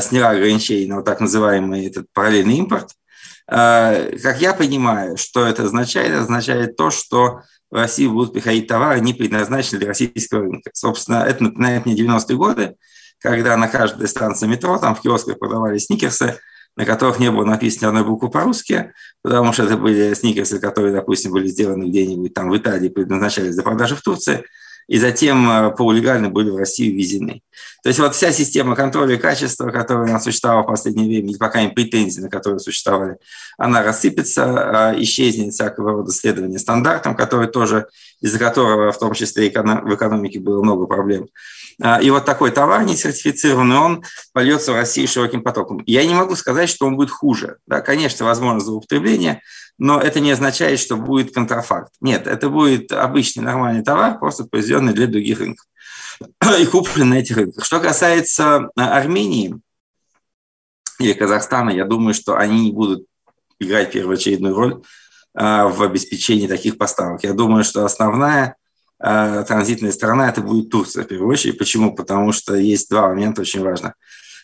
сняла 0.02 0.30
ограничения 0.30 0.88
на 0.88 0.96
вот 0.98 1.06
так 1.06 1.20
называемый 1.20 1.86
этот 1.88 2.08
параллельный 2.14 2.58
импорт– 2.58 2.92
Э, 3.50 4.18
как 4.22 4.42
я 4.42 4.54
понимаю, 4.54 5.18
что 5.18 5.46
это 5.46 5.64
означает? 5.64 6.12
Это 6.12 6.22
означает 6.22 6.76
то, 6.76 6.92
что 6.92 7.42
в 7.72 7.76
Россию 7.76 8.12
будут 8.12 8.34
приходить 8.34 8.68
товары, 8.68 9.00
не 9.00 9.14
предназначенные 9.14 9.80
для 9.80 9.88
российского 9.90 10.42
рынка. 10.42 10.70
Собственно, 10.74 11.24
это 11.24 11.44
напоминает 11.44 11.86
мне 11.86 11.96
90-е 11.96 12.38
годы, 12.38 12.76
когда 13.20 13.56
на 13.58 13.68
каждой 13.68 14.08
станции 14.08 14.48
метро, 14.48 14.78
там 14.78 14.96
в 14.96 15.02
киосках 15.02 15.40
продавали 15.40 15.78
сникерсы, 15.78 16.40
на 16.78 16.86
которых 16.86 17.20
не 17.20 17.32
было 17.32 17.44
написано 17.44 17.86
ни 17.86 17.88
одной 17.88 18.06
буквы 18.06 18.30
по-русски, 18.30 18.94
потому 19.24 19.52
что 19.52 19.64
это 19.64 19.78
были 19.78 20.14
сникерсы, 20.14 20.60
которые, 20.60 20.94
допустим, 20.94 21.32
были 21.32 21.48
сделаны 21.48 21.90
где-нибудь 21.90 22.34
там 22.36 22.50
в 22.50 22.58
Италии, 22.58 22.88
предназначались 22.88 23.56
для 23.56 23.64
продажи 23.64 23.96
в 23.96 24.02
Турции. 24.04 24.46
И 24.88 24.98
затем 25.00 25.74
полулегально 25.76 26.30
были 26.30 26.50
в 26.50 26.58
Россию 26.58 26.96
ввезены. 26.96 27.42
То 27.84 27.90
есть 27.90 28.00
вот 28.00 28.16
вся 28.16 28.32
система 28.32 28.76
контроля 28.76 29.18
качества, 29.18 29.70
которая 29.70 30.08
у 30.08 30.12
нас 30.12 30.24
существовала 30.24 30.64
в 30.64 30.68
последнее 30.68 31.08
время, 31.08 31.30
или 31.30 31.38
пока 31.38 31.62
не 31.62 31.70
претензии, 31.70 32.22
на 32.22 32.30
которые 32.30 32.60
существовали, 32.60 33.18
она 33.58 33.84
рассыпется, 33.84 34.94
исчезнет 34.98 35.54
всякого 35.54 35.92
рода 35.92 36.12
следование 36.12 36.60
стандартам, 36.60 37.16
которые 37.16 37.50
тоже, 37.50 37.88
из-за 38.22 38.40
которого 38.40 38.92
в 38.92 39.00
том 39.00 39.14
числе 39.14 39.50
в 39.50 39.94
экономике 39.96 40.40
было 40.40 40.62
много 40.62 40.86
проблем. 40.86 41.28
А, 41.82 42.02
и 42.02 42.10
вот 42.10 42.26
такой 42.26 42.52
товар 42.52 42.84
не 42.84 42.96
сертифицированный, 42.96 43.78
он 43.78 44.04
польется 44.34 44.72
в 44.72 44.76
России 44.76 45.06
широким 45.06 45.44
потоком. 45.44 45.84
Я 45.86 46.06
не 46.06 46.14
могу 46.14 46.36
сказать, 46.36 46.70
что 46.70 46.88
он 46.88 46.96
будет 46.96 47.12
хуже. 47.12 47.58
Да, 47.68 47.82
конечно, 47.82 48.26
возможно 48.26 48.60
злоупотребление, 48.60 49.42
но 49.78 50.00
это 50.00 50.20
не 50.20 50.32
означает, 50.32 50.80
что 50.80 50.98
будет 50.98 51.34
контрафакт. 51.34 51.94
Нет, 52.02 52.28
это 52.28 52.50
будет 52.50 52.92
обычный 52.92 53.44
нормальный 53.44 53.84
товар, 53.84 54.18
просто 54.18 54.46
произведенный 54.46 54.94
для 54.94 55.08
других 55.08 55.40
рынков 55.40 55.66
и 56.60 56.66
купленный 56.66 57.08
на 57.08 57.20
этих 57.20 57.38
рынках. 57.38 57.64
Что 57.64 57.80
касается 57.80 58.70
а, 58.76 58.98
Армении 58.98 59.60
или 61.00 61.14
Казахстана, 61.14 61.70
я 61.70 61.86
думаю, 61.86 62.14
что 62.14 62.38
они 62.38 62.66
не 62.66 62.72
будут 62.72 63.06
играть 63.60 63.92
первоочередную 63.92 64.56
роль 64.56 64.82
а, 65.36 65.68
в 65.68 65.84
обеспечении 65.84 66.48
таких 66.48 66.78
поставок. 66.78 67.24
Я 67.24 67.34
думаю, 67.34 67.64
что 67.64 67.86
основная 67.86 68.56
а, 69.00 69.44
транзитная 69.44 69.92
страна 69.92 70.30
это 70.30 70.42
будет 70.42 70.72
Турция 70.72 71.04
в 71.04 71.08
первую 71.08 71.32
очередь. 71.32 71.60
Почему? 71.60 71.94
Потому 71.94 72.32
что 72.32 72.56
есть 72.56 72.90
два 72.90 73.10
момента 73.10 73.42
очень 73.42 73.62
важных. 73.62 73.94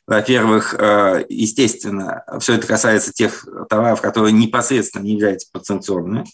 Во-первых, 0.06 0.76
а, 0.78 1.24
естественно, 1.30 2.24
все 2.40 2.56
это 2.56 2.68
касается 2.68 3.14
тех 3.14 3.48
товаров, 3.70 4.02
которые 4.02 4.34
непосредственно 4.34 5.04
не 5.04 5.14
являются 5.14 5.48
подсанкционными. 5.52 6.26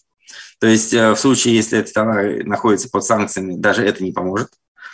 То 0.59 0.67
есть 0.67 0.93
а, 0.93 1.13
в 1.13 1.19
случае, 1.19 1.55
если 1.55 1.79
эти 1.79 1.91
товары 1.91 2.43
находятся 2.43 2.89
под 2.89 3.03
санкциями, 3.03 3.55
даже 3.55 3.83
это 3.83 4.03
не 4.03 4.11
поможет. 4.11 4.49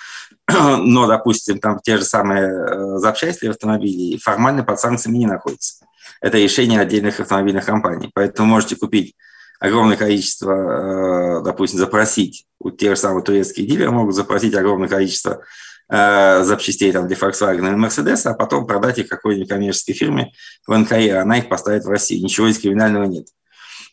Но, 0.50 1.08
допустим, 1.08 1.60
там 1.60 1.80
те 1.82 1.98
же 1.98 2.04
самые 2.04 3.00
запчасти 3.00 3.46
автомобилей 3.46 4.20
формально 4.22 4.64
под 4.64 4.80
санкциями 4.80 5.20
не 5.20 5.28
находятся. 5.28 5.86
Это 6.22 6.38
решение 6.38 6.80
отдельных 6.80 7.20
автомобильных 7.20 7.66
компаний. 7.66 8.12
Поэтому 8.14 8.50
можете 8.50 8.76
купить 8.76 9.16
огромное 9.60 9.96
количество, 9.96 11.42
допустим, 11.44 11.80
запросить 11.80 12.46
у 12.60 12.72
тех 12.72 12.92
же 12.92 13.02
самых 13.02 13.24
турецких 13.24 13.68
дилеров 13.68 13.94
могут 13.94 14.16
запросить 14.16 14.54
огромное 14.54 14.90
количество 14.90 15.44
э, 15.90 16.44
запчастей 16.44 16.92
там, 16.92 17.08
для 17.08 17.16
Volkswagen 17.16 17.74
и 17.74 17.76
Mercedes, 17.76 18.22
а 18.26 18.34
потом 18.34 18.66
продать 18.66 19.00
их 19.00 19.08
какой-нибудь 19.08 19.50
коммерческой 19.50 19.94
фирме 19.94 20.34
в 20.66 20.76
НКР, 20.76 21.18
она 21.18 21.38
их 21.38 21.50
поставит 21.50 21.86
в 21.86 21.90
России. 21.90 22.20
Ничего 22.20 22.48
из 22.48 22.60
криминального 22.60 23.06
нет. 23.06 23.28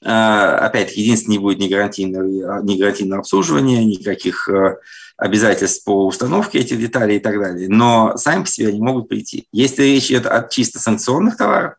Э, 0.02 0.56
опять-таки, 0.60 1.02
единственное, 1.02 1.36
не 1.36 1.42
будет 1.42 1.58
ни 1.58 1.68
гарантийного, 1.68 2.62
ни 2.62 2.78
гарантийного 2.78 3.20
обслуживания, 3.20 3.84
никаких 3.84 4.48
э, 4.48 4.76
обязательств 5.16 5.84
по 5.84 6.06
установке 6.06 6.58
этих 6.58 6.78
деталей 6.78 7.16
и 7.16 7.20
так 7.20 7.38
далее. 7.38 7.68
Но 7.68 8.16
сами 8.16 8.42
по 8.42 8.48
себе 8.48 8.68
они 8.68 8.80
могут 8.80 9.08
прийти. 9.08 9.46
Если 9.52 9.82
речь 9.82 10.10
идет 10.10 10.26
о 10.26 10.42
чисто 10.48 10.78
санкционных 10.80 11.36
товарах, 11.36 11.76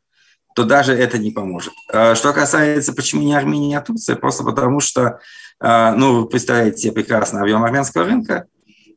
то 0.56 0.64
даже 0.66 0.94
это 0.94 1.18
не 1.18 1.32
поможет. 1.32 1.74
Что 1.90 2.32
касается, 2.32 2.94
почему 2.94 3.24
не 3.24 3.34
Армения, 3.34 3.80
а 3.80 3.82
Турция, 3.82 4.16
просто 4.16 4.44
потому 4.44 4.82
что 4.82 5.20
ну, 5.60 6.22
вы 6.22 6.28
представляете 6.28 6.78
себе 6.78 6.92
прекрасно 6.92 7.42
объем 7.42 7.64
армянского 7.64 8.04
рынка. 8.04 8.46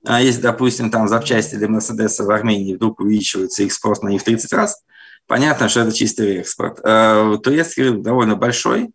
А 0.06 0.22
если, 0.22 0.40
допустим, 0.40 0.90
там 0.90 1.08
запчасти 1.08 1.56
для 1.56 1.68
Мерседеса 1.68 2.22
в 2.25 2.30
Армении 2.30 2.76
вдруг 2.76 3.00
увеличиваются, 3.00 3.64
их 3.64 3.72
спрос 3.72 4.02
на 4.02 4.08
них 4.08 4.20
в 4.20 4.25
30 4.25 4.52
раз, 4.52 4.82
понятно, 5.26 5.68
что 5.68 5.80
это 5.80 5.92
чистый 5.92 6.38
экспорт. 6.38 6.78
А, 6.84 7.36
турецкий 7.38 7.82
рынок 7.82 8.02
довольно 8.02 8.36
большой, 8.36 8.90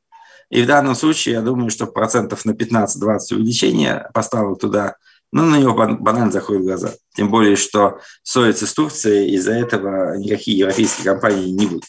и 0.50 0.64
в 0.64 0.68
данном 0.68 0.96
случае 0.96 1.36
я 1.36 1.42
думаю, 1.42 1.70
что 1.70 1.86
процентов 1.86 2.46
на 2.46 2.52
15-20 2.52 3.36
увеличения 3.36 4.10
поставок 4.14 4.60
туда, 4.60 4.96
ну, 5.34 5.44
на 5.44 5.58
него 5.58 5.74
банально 5.74 6.32
заходит 6.32 6.64
глаза. 6.64 6.94
Тем 7.14 7.30
более, 7.30 7.58
что 7.58 8.00
ссориться 8.24 8.66
с 8.66 8.74
Турцией 8.74 9.36
из-за 9.36 9.54
этого 9.54 10.18
никакие 10.18 10.58
европейские 10.58 11.06
компании 11.06 11.50
не 11.52 11.68
будут. 11.68 11.86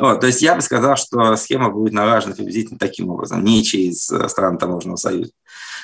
Вот, 0.00 0.20
то 0.20 0.28
есть 0.28 0.42
я 0.42 0.54
бы 0.54 0.62
сказал, 0.62 0.96
что 0.96 1.34
схема 1.36 1.70
будет 1.70 1.92
налажена 1.92 2.34
приблизительно 2.34 2.78
таким 2.78 3.10
образом, 3.10 3.42
не 3.42 3.64
через 3.64 4.10
э, 4.10 4.28
страны 4.28 4.56
таможенного 4.58 4.96
союза. 4.96 5.32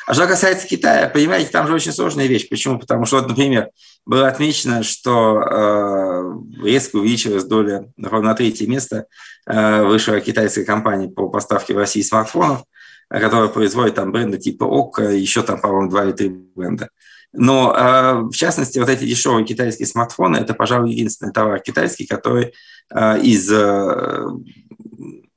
А 0.07 0.15
что 0.15 0.27
касается 0.27 0.67
Китая, 0.67 1.09
понимаете, 1.09 1.51
там 1.51 1.67
же 1.67 1.75
очень 1.75 1.93
сложная 1.93 2.27
вещь. 2.27 2.49
Почему? 2.49 2.79
Потому 2.79 3.07
что, 3.07 3.17
вот, 3.17 3.29
например, 3.29 3.71
было 4.05 4.29
отмечено, 4.29 4.83
что 4.83 5.41
э, 5.41 6.65
резко 6.65 6.97
увеличилась 6.97 7.45
доля, 7.45 7.87
ровно 7.97 8.31
на 8.31 8.35
третье 8.35 8.67
место, 8.67 9.07
э, 9.47 9.83
вышла 9.85 10.21
китайская 10.21 10.65
компания 10.65 11.09
по 11.09 11.29
поставке 11.29 11.75
в 11.75 11.79
России 11.79 12.03
смартфонов, 12.03 12.65
которая 13.09 13.49
производит 13.49 13.95
там 13.95 14.13
бренды 14.13 14.39
типа 14.39 14.65
ОККО, 14.65 15.11
еще 15.11 15.43
там, 15.43 15.61
по-моему, 15.61 15.91
два 15.91 16.05
или 16.05 16.13
три 16.13 16.29
бренда. 16.29 16.91
Но, 17.33 17.75
э, 17.77 18.13
в 18.31 18.33
частности, 18.33 18.79
вот 18.79 18.89
эти 18.89 19.05
дешевые 19.05 19.47
китайские 19.47 19.87
смартфоны– 19.87 20.37
это, 20.39 20.55
пожалуй, 20.55 20.93
единственный 20.93 21.33
товар 21.33 21.61
китайский, 21.61 22.07
который 22.07 22.53
Э, 22.93 23.19
из, 23.21 23.51
э, 23.51 24.27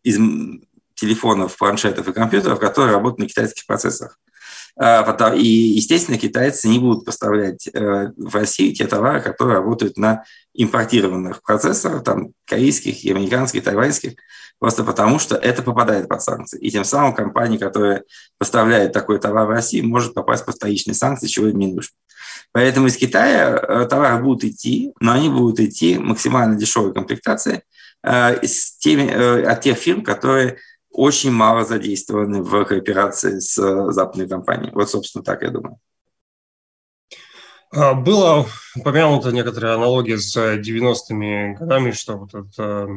из 0.04 0.20
телефонов, 0.96 1.58
планшетов 1.58 2.08
и 2.08 2.14
компьютеров, 2.14 2.60
которые 2.60 2.94
работают 2.94 3.20
на 3.20 3.28
китайских 3.28 3.66
процессорах. 3.66 4.20
Э, 4.80 5.04
и, 5.36 5.48
естественно, 5.48 6.18
китайцы 6.18 6.68
не 6.68 6.80
будут 6.80 7.06
поставлять 7.06 7.68
в 7.74 8.36
Россию 8.36 8.74
те 8.74 8.86
товары, 8.88 9.22
которые 9.22 9.58
работают 9.58 9.98
на 9.98 10.24
импортированных 10.54 11.42
процессорах, 11.44 12.04
там, 12.04 12.30
корейских, 12.46 13.10
американских, 13.10 13.64
тайваньских, 13.64 14.14
просто 14.60 14.84
потому 14.84 15.20
что 15.20 15.36
это 15.36 15.62
попадает 15.62 16.08
под 16.08 16.22
санкции. 16.22 16.60
И 16.60 16.72
тем 16.72 16.84
самым 16.84 17.14
компания, 17.14 17.60
которая 17.60 18.04
поставляет 18.38 18.92
такой 18.92 19.20
товар 19.20 19.46
в 19.46 19.52
Россию, 19.52 19.88
может 19.88 20.14
попасть 20.14 20.46
под 20.46 20.56
вторичные 20.56 20.96
санкции, 20.96 21.28
чего 21.28 21.48
им 21.48 21.60
не 21.60 21.68
нужно. 21.68 21.94
Поэтому 22.52 22.88
из 22.88 22.98
Китая 22.98 23.56
э, 23.56 23.88
товары 23.88 24.24
будут 24.24 24.44
идти, 24.44 24.94
но 25.00 25.14
они 25.14 25.30
будут 25.30 25.60
идти 25.60 25.98
максимально 25.98 26.58
дешевой 26.58 26.94
комплектации 26.94 27.64
э, 28.04 28.46
с 28.46 28.78
теми, 28.78 29.04
э, 29.04 29.44
от 29.44 29.62
тех 29.62 29.78
фирм, 29.78 30.04
которые 30.04 30.58
очень 30.98 31.32
мало 31.32 31.64
задействованы 31.64 32.42
в 32.42 32.66
кооперации 32.66 33.40
с 33.40 33.92
западной 33.92 34.28
компанией. 34.28 34.72
Вот, 34.74 34.90
собственно, 34.90 35.24
так 35.24 35.44
я 35.44 35.52
думаю. 35.52 35.78
А, 37.72 37.94
было 37.94 38.48
упомянуто 38.76 39.32
некоторые 39.32 39.76
аналогии 39.76 40.16
с 40.16 40.36
90-ми 40.36 41.54
годами, 41.54 41.92
что 41.92 42.18
вот 42.18 42.34
это, 42.34 42.90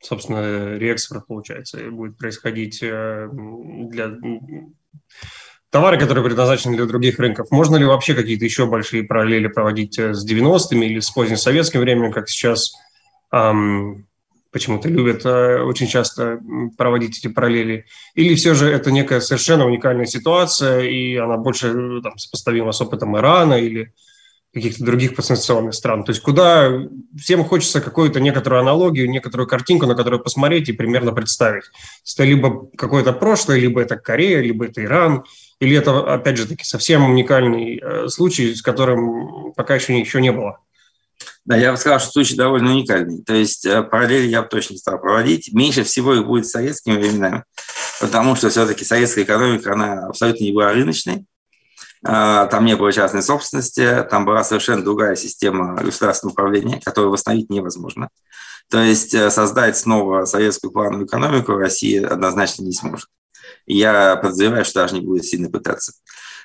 собственно, 0.00 0.76
реэкспорт, 0.76 1.26
получается, 1.26 1.90
будет 1.90 2.16
происходить 2.16 2.78
для 2.80 4.18
товары, 5.70 5.98
которые 5.98 6.24
предназначены 6.24 6.76
для 6.76 6.86
других 6.86 7.18
рынков. 7.18 7.50
Можно 7.50 7.76
ли 7.76 7.84
вообще 7.84 8.14
какие-то 8.14 8.44
еще 8.44 8.66
большие 8.66 9.02
параллели 9.02 9.48
проводить 9.48 9.98
э, 9.98 10.14
с 10.14 10.24
90-ми 10.24 10.86
или 10.86 11.00
с 11.00 11.10
поздним 11.10 11.36
советским 11.36 11.80
временем, 11.80 12.12
как 12.12 12.28
сейчас 12.28 12.72
почему-то 14.50 14.88
любят 14.88 15.24
э, 15.24 15.62
очень 15.62 15.86
часто 15.86 16.40
проводить 16.76 17.18
эти 17.18 17.28
параллели? 17.28 17.86
Или 18.14 18.34
все 18.34 18.54
же 18.54 18.68
это 18.68 18.90
некая 18.90 19.20
совершенно 19.20 19.66
уникальная 19.66 20.06
ситуация, 20.06 20.80
и 20.82 21.16
она 21.16 21.36
больше 21.36 21.68
э, 21.68 22.00
там, 22.02 22.18
сопоставима 22.18 22.72
с 22.72 22.80
опытом 22.80 23.16
Ирана 23.16 23.54
или 23.54 23.92
каких-то 24.54 24.84
других 24.84 25.14
подсанкционных 25.14 25.74
стран. 25.74 26.04
То 26.04 26.10
есть 26.10 26.22
куда 26.22 26.72
всем 27.18 27.44
хочется 27.44 27.80
какую-то 27.80 28.20
некоторую 28.20 28.60
аналогию, 28.60 29.10
некоторую 29.10 29.46
картинку, 29.46 29.86
на 29.86 29.94
которую 29.94 30.22
посмотреть 30.22 30.70
и 30.70 30.72
примерно 30.72 31.12
представить. 31.12 31.64
Это 32.10 32.24
либо 32.24 32.66
какое-то 32.76 33.12
прошлое, 33.12 33.58
либо 33.58 33.82
это 33.82 33.96
Корея, 33.96 34.40
либо 34.40 34.64
это 34.66 34.82
Иран– 34.82 35.24
или 35.58 35.76
это, 35.76 36.14
опять 36.14 36.36
же 36.36 36.46
таки, 36.46 36.64
совсем 36.64 37.08
уникальный 37.08 37.80
э, 37.82 38.08
случай, 38.08 38.54
с 38.54 38.60
которым 38.60 39.52
пока 39.54 39.76
еще, 39.76 39.98
еще 39.98 40.20
не 40.20 40.30
было? 40.30 40.58
Да, 41.46 41.56
я 41.56 41.70
бы 41.70 41.78
сказал, 41.78 42.00
что 42.00 42.10
случай 42.10 42.34
довольно 42.34 42.72
уникальный. 42.72 43.22
То 43.22 43.32
есть 43.32 43.64
э, 43.64 43.82
параллели 43.84 44.26
я 44.26 44.42
бы 44.42 44.48
точно 44.48 44.76
стал 44.76 45.00
проводить. 45.00 45.52
Меньше 45.52 45.84
всего 45.84 46.12
их 46.14 46.26
будет 46.26 46.46
с 46.46 46.50
советскими 46.50 46.96
временами, 46.96 47.44
потому 48.00 48.34
что 48.34 48.50
все-таки 48.50 48.84
советская 48.84 49.22
экономика, 49.22 49.72
она 49.72 50.06
абсолютно 50.08 50.42
не 50.42 50.52
была 50.52 50.72
рыночной. 50.72 51.24
А, 52.04 52.46
там 52.46 52.64
не 52.64 52.74
было 52.74 52.92
частной 52.92 53.22
собственности, 53.22 54.04
там 54.10 54.24
была 54.24 54.42
совершенно 54.42 54.82
другая 54.82 55.14
система 55.14 55.76
государственного 55.76 56.32
управления, 56.32 56.80
которую 56.84 57.12
восстановить 57.12 57.48
невозможно. 57.48 58.08
То 58.68 58.82
есть 58.82 59.14
э, 59.14 59.30
создать 59.30 59.78
снова 59.78 60.24
советскую 60.24 60.72
плановую 60.72 61.06
экономику 61.06 61.52
Россия 61.52 62.08
однозначно 62.08 62.64
не 62.64 62.72
сможет. 62.72 63.08
Я 63.66 64.16
подозреваю, 64.16 64.64
что 64.64 64.80
даже 64.80 64.94
не 64.94 65.00
будет 65.00 65.24
сильно 65.24 65.48
пытаться. 65.48 65.92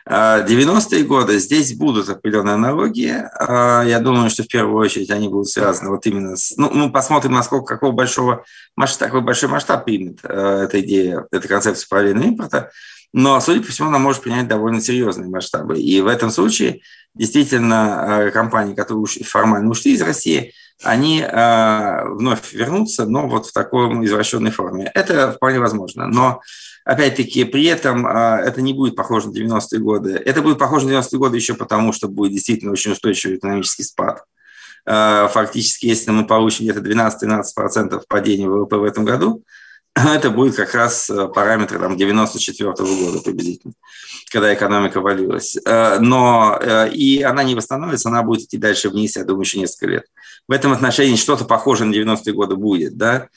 90-е 0.07 1.03
а, 1.03 1.05
годы 1.05 1.37
здесь 1.39 1.75
будут 1.75 2.09
определенные 2.09 2.55
аналогии. 2.55 3.23
А, 3.39 3.83
я 3.83 3.99
думаю, 3.99 4.29
что 4.29 4.43
в 4.43 4.47
первую 4.47 4.77
очередь 4.77 5.11
они 5.11 5.29
будут 5.29 5.49
связаны 5.49 5.89
вот 5.91 6.05
именно 6.05 6.35
с... 6.35 6.55
Ну, 6.57 6.71
мы 6.71 6.91
посмотрим, 6.91 7.33
насколько 7.33 7.75
какого 7.75 7.91
большого 7.91 8.43
масштаба, 8.75 9.09
какой 9.09 9.21
большой 9.21 9.49
масштаб 9.49 9.85
примет 9.85 10.19
а, 10.23 10.63
эта 10.63 10.81
идея, 10.81 11.25
эта 11.31 11.47
концепция 11.47 11.87
параллельного 11.87 12.27
импорта. 12.27 12.71
Но, 13.13 13.39
судя 13.41 13.61
по 13.61 13.71
всему, 13.71 13.89
она 13.89 13.99
может 13.99 14.23
принять 14.23 14.47
довольно 14.47 14.81
серьезные 14.81 15.29
масштабы. 15.29 15.79
И 15.79 16.01
в 16.01 16.07
этом 16.07 16.31
случае 16.31 16.81
действительно 17.13 18.31
компании, 18.33 18.73
которые 18.73 19.05
формально 19.25 19.69
ушли 19.69 19.93
из 19.93 20.01
России, 20.01 20.53
они 20.83 21.21
э, 21.21 22.03
вновь 22.05 22.53
вернутся, 22.53 23.05
но 23.05 23.27
вот 23.27 23.47
в 23.47 23.53
такой 23.53 23.87
извращенной 24.05 24.51
форме. 24.51 24.89
Это 24.93 25.31
вполне 25.33 25.59
возможно. 25.59 26.07
Но, 26.07 26.41
опять-таки, 26.85 27.43
при 27.43 27.65
этом 27.65 28.07
э, 28.07 28.41
это 28.45 28.61
не 28.61 28.73
будет 28.73 28.95
похоже 28.95 29.29
на 29.29 29.33
90-е 29.33 29.79
годы. 29.79 30.13
Это 30.13 30.41
будет 30.41 30.57
похоже 30.57 30.87
на 30.87 30.91
90-е 30.91 31.19
годы 31.19 31.37
еще 31.37 31.53
потому, 31.53 31.93
что 31.93 32.07
будет 32.07 32.31
действительно 32.31 32.71
очень 32.71 32.91
устойчивый 32.91 33.37
экономический 33.37 33.83
спад. 33.83 34.23
Э, 34.85 35.27
фактически, 35.31 35.85
если 35.85 36.11
мы 36.11 36.25
получим 36.25 36.65
где-то 36.65 36.81
12-13% 36.81 38.01
падения 38.07 38.49
ВВП 38.49 38.77
в 38.77 38.83
этом 38.83 39.05
году, 39.05 39.43
это 39.95 40.29
будет 40.29 40.55
как 40.55 40.73
раз 40.73 41.09
э, 41.09 41.27
параметр 41.27 41.77
там, 41.79 41.97
94 41.97 42.69
-го 42.69 43.05
года 43.05 43.19
приблизительно, 43.19 43.73
когда 44.31 44.53
экономика 44.53 45.01
валилась. 45.01 45.57
Э, 45.65 45.99
но 45.99 46.57
э, 46.61 46.91
и 46.93 47.21
она 47.21 47.43
не 47.43 47.55
восстановится, 47.55 48.09
она 48.09 48.23
будет 48.23 48.43
идти 48.43 48.57
дальше 48.57 48.89
вниз, 48.89 49.17
я 49.17 49.25
думаю, 49.25 49.43
еще 49.43 49.59
несколько 49.59 49.87
лет. 49.87 50.05
В 50.47 50.53
этом 50.53 50.71
отношении 50.71 51.17
что-то 51.17 51.43
похожее 51.43 51.87
на 51.87 51.93
90-е 51.93 52.33
годы 52.33 52.55
будет. 52.55 52.97
Да? 52.97 53.29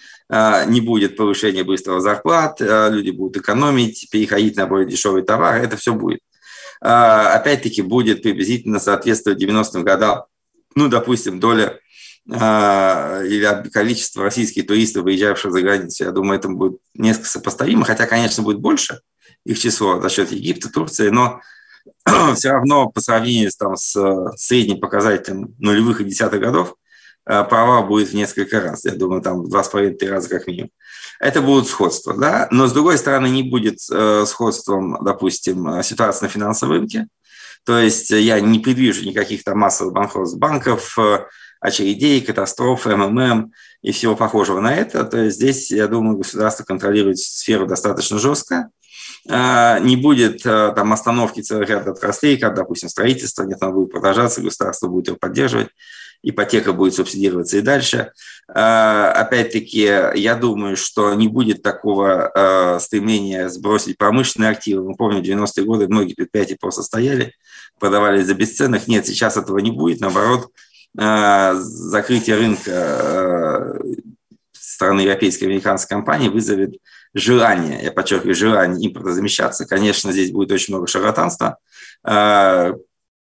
Не 0.66 0.80
будет 0.80 1.16
повышения 1.16 1.62
быстрого 1.62 2.00
зарплат, 2.00 2.56
люди 2.60 3.10
будут 3.10 3.36
экономить, 3.36 4.08
переходить 4.10 4.56
на 4.56 4.66
более 4.66 4.88
дешевые 4.88 5.22
товары, 5.22 5.60
это 5.60 5.76
все 5.76 5.92
будет. 5.92 6.20
Опять-таки 6.80 7.82
будет 7.82 8.22
приблизительно 8.22 8.80
соответствовать 8.80 9.40
90-м 9.40 9.84
годам, 9.84 10.24
ну, 10.74 10.88
допустим, 10.88 11.40
доля 11.40 11.66
а, 11.66 11.78
или 12.26 13.68
количество 13.70 14.22
российских 14.22 14.66
туристов, 14.66 15.04
выезжавших 15.04 15.52
за 15.52 15.60
границу, 15.60 16.04
я 16.04 16.10
думаю, 16.10 16.38
это 16.38 16.48
будет 16.48 16.78
несколько 16.94 17.28
сопоставимо, 17.28 17.84
хотя, 17.84 18.06
конечно, 18.06 18.42
будет 18.42 18.60
больше 18.60 19.00
их 19.44 19.58
число 19.58 20.00
за 20.00 20.08
счет 20.08 20.32
Египта, 20.32 20.70
Турции, 20.70 21.10
но 21.10 21.40
все 22.34 22.50
равно 22.50 22.88
по 22.88 23.00
сравнению 23.00 23.50
там, 23.58 23.76
с 23.76 23.94
средним 24.36 24.80
показателем 24.80 25.54
нулевых 25.58 26.00
и 26.00 26.04
десятых 26.04 26.40
годов 26.40 26.76
а, 27.26 27.44
провал 27.44 27.86
будет 27.86 28.08
в 28.08 28.14
несколько 28.14 28.60
раз. 28.60 28.84
Я 28.84 28.92
думаю, 28.92 29.22
там 29.22 29.42
в 29.42 29.48
два 29.48 29.62
с 29.62 29.68
половиной 29.68 30.08
раза 30.08 30.28
как 30.28 30.46
минимум. 30.46 30.70
Это 31.20 31.40
будут 31.42 31.68
сходства, 31.68 32.14
да, 32.16 32.48
но 32.50 32.66
с 32.66 32.72
другой 32.72 32.98
стороны 32.98 33.28
не 33.28 33.42
будет 33.42 33.78
э, 33.90 34.24
сходством, 34.26 34.98
допустим, 35.02 35.82
ситуация 35.82 36.26
на 36.26 36.32
финансовом 36.32 36.72
рынке. 36.72 37.06
То 37.64 37.78
есть 37.78 38.10
я 38.10 38.40
не 38.40 38.58
предвижу 38.58 39.06
никаких 39.06 39.44
там 39.44 39.58
массовых 39.58 39.94
банкротств 39.94 40.38
банков, 40.38 40.98
э, 40.98 41.24
очередей, 41.64 42.20
катастроф, 42.20 42.84
МММ 42.84 43.50
и 43.80 43.90
всего 43.90 44.14
похожего 44.14 44.60
на 44.60 44.74
это. 44.74 45.02
То 45.04 45.16
есть 45.16 45.36
здесь, 45.36 45.70
я 45.70 45.88
думаю, 45.88 46.18
государство 46.18 46.62
контролирует 46.62 47.18
сферу 47.18 47.66
достаточно 47.66 48.18
жестко. 48.18 48.68
А, 49.30 49.78
не 49.78 49.96
будет 49.96 50.42
а, 50.44 50.72
там 50.72 50.92
остановки 50.92 51.40
целых 51.40 51.70
ряд 51.70 51.88
отраслей, 51.88 52.36
как, 52.36 52.54
допустим, 52.54 52.90
строительство, 52.90 53.44
нет, 53.44 53.62
оно 53.62 53.72
будет 53.72 53.92
продолжаться, 53.92 54.42
государство 54.42 54.88
будет 54.88 55.06
его 55.06 55.16
поддерживать, 55.16 55.68
ипотека 56.22 56.74
будет 56.74 56.92
субсидироваться 56.92 57.56
и 57.56 57.62
дальше. 57.62 58.12
А, 58.46 59.12
опять-таки, 59.12 59.90
я 60.16 60.34
думаю, 60.34 60.76
что 60.76 61.14
не 61.14 61.28
будет 61.28 61.62
такого 61.62 62.78
стремления 62.78 63.48
сбросить 63.48 63.96
промышленные 63.96 64.50
активы. 64.50 64.86
Мы 64.86 64.96
помним, 64.96 65.22
в 65.22 65.26
90-е 65.26 65.64
годы 65.64 65.88
многие 65.88 66.12
предприятия 66.12 66.58
просто 66.60 66.82
стояли, 66.82 67.32
продавались 67.78 68.26
за 68.26 68.34
бесценок. 68.34 68.86
Нет, 68.86 69.06
сейчас 69.06 69.38
этого 69.38 69.60
не 69.60 69.70
будет. 69.70 70.00
Наоборот, 70.00 70.50
закрытие 70.96 72.36
рынка 72.36 72.70
э, 72.70 73.78
стороны 74.52 75.00
европейской 75.00 75.44
американской 75.44 75.96
компании 75.96 76.28
вызовет 76.28 76.76
желание, 77.14 77.82
я 77.82 77.92
подчеркиваю, 77.92 78.34
желание 78.34 78.88
импортозамещаться. 78.88 79.66
Конечно, 79.66 80.12
здесь 80.12 80.30
будет 80.30 80.52
очень 80.52 80.72
много 80.72 80.86
шарлатанства. 80.86 81.58
Э, 82.06 82.74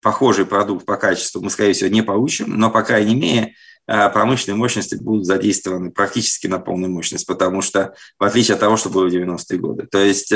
похожий 0.01 0.47
продукт 0.47 0.87
по 0.87 0.97
качеству 0.97 1.43
мы, 1.43 1.51
скорее 1.51 1.75
всего, 1.75 1.91
не 1.91 2.03
получим, 2.03 2.57
но, 2.57 2.71
по 2.71 2.83
крайней 2.83 3.15
мере, 3.15 3.55
промышленные 3.87 4.57
мощности 4.57 4.95
будут 4.95 5.27
задействованы 5.27 5.91
практически 5.91 6.47
на 6.47 6.61
полную 6.61 6.93
мощность, 6.93 7.27
потому 7.27 7.61
что, 7.61 7.95
в 8.19 8.25
отличие 8.25 8.55
от 8.55 8.61
того, 8.61 8.77
что 8.77 8.89
было 8.89 9.09
в 9.09 9.13
90-е 9.13 9.59
годы. 9.59 9.89
То 9.91 9.99
есть, 9.99 10.33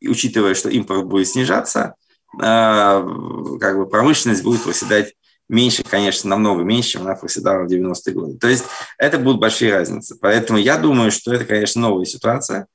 учитывая, 0.00 0.54
что 0.54 0.68
импорт 0.68 1.04
будет 1.06 1.28
снижаться, 1.28 1.96
как 2.38 3.76
бы 3.76 3.86
промышленность 3.86 4.42
будет 4.42 4.62
проседать 4.62 5.14
меньше, 5.52 5.84
конечно, 5.84 6.30
намного 6.30 6.62
меньше, 6.62 6.92
чем 6.92 7.02
она 7.02 7.14
проседала 7.14 7.64
в 7.64 7.70
90-е 7.70 8.14
годы. 8.14 8.38
То 8.38 8.48
есть 8.48 8.64
это 8.98 9.18
будут 9.18 9.40
большие 9.40 9.72
разницы. 9.72 10.16
Поэтому 10.20 10.58
я 10.58 10.78
думаю, 10.78 11.10
что 11.12 11.32
это, 11.32 11.44
конечно, 11.44 11.80
новая 11.82 12.06
ситуация. 12.06 12.66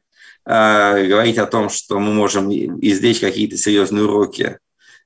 А, 0.46 1.04
говорить 1.04 1.40
о 1.40 1.48
том, 1.48 1.70
что 1.70 2.00
мы 2.00 2.14
можем 2.14 2.50
извлечь 2.52 3.20
какие-то 3.20 3.58
серьезные 3.58 4.04
уроки 4.04 4.60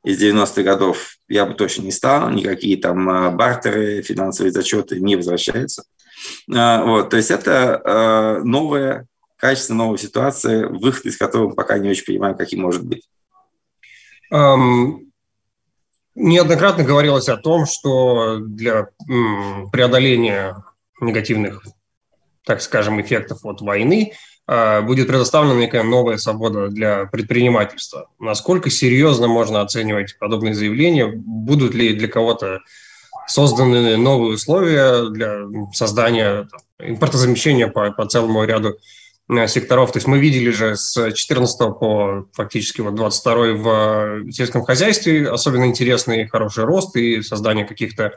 из 0.04 0.22
90-х 0.22 0.64
годов, 0.64 1.16
я 1.30 1.46
бы 1.46 1.54
точно 1.54 1.84
не 1.84 1.92
стал. 1.92 2.30
Никакие 2.30 2.78
там 2.78 3.10
а, 3.10 3.32
бартеры, 3.32 4.02
финансовые 4.02 4.52
зачеты 4.52 5.00
не 5.00 5.16
возвращаются. 5.16 5.84
Вот, 6.48 7.10
то 7.10 7.18
есть 7.18 7.32
это 7.32 8.42
новая, 8.44 9.08
качественно 9.38 9.86
новая 9.86 9.98
ситуация, 9.98 10.68
выход 10.68 11.06
из 11.06 11.18
которой 11.18 11.48
мы 11.48 11.56
пока 11.56 11.80
не 11.80 11.90
очень 11.90 12.06
понимаем, 12.06 12.38
каким 12.38 12.62
может 12.62 12.84
быть. 12.86 13.10
Неоднократно 16.15 16.84
говорилось 16.84 17.30
о 17.30 17.38
том, 17.38 17.65
что 17.65 18.38
для 18.39 18.88
преодоления 19.72 20.63
негативных, 21.00 21.65
так 22.46 22.62
скажем, 22.62 23.02
эффектов 23.02 23.46
от 23.46 23.62
войны 23.62 24.13
а, 24.48 24.82
будет 24.82 25.08
предоставлена 25.08 25.60
некая 25.60 25.84
новая 25.84 26.17
свобода 26.17 26.67
для 26.67 27.06
предпринимательства. 27.06 28.10
Насколько 28.20 28.70
серьезно 28.70 29.28
можно 29.28 29.62
оценивать 29.62 30.17
подобные 30.20 30.54
заявления? 30.54 31.08
Будут 31.08 31.74
ли 31.74 31.94
для 31.94 32.08
кого-то 32.08 32.60
созданы 33.28 33.96
новые 33.98 34.34
условия 34.34 35.10
для 35.10 35.46
создания 35.74 36.48
импортозамещения 36.80 37.67
по, 37.67 37.91
по 37.91 38.06
целому 38.06 38.44
ряду 38.44 38.78
секторов. 39.48 39.91
То 39.91 39.98
есть 39.98 40.08
мы 40.08 40.20
видели 40.20 40.52
же 40.52 40.76
с 40.76 41.12
14 41.13 41.58
по 41.80 42.28
фактически 42.34 42.82
вот 42.82 42.96
22 42.96 43.36
в 43.54 44.24
э, 44.28 44.32
сельском 44.32 44.63
хозяйстве 44.63 45.30
особенно 45.30 45.65
интересный 45.65 46.28
хороший 46.28 46.65
рост 46.65 46.96
и 46.96 47.22
создание 47.22 47.65
каких-то 47.65 48.13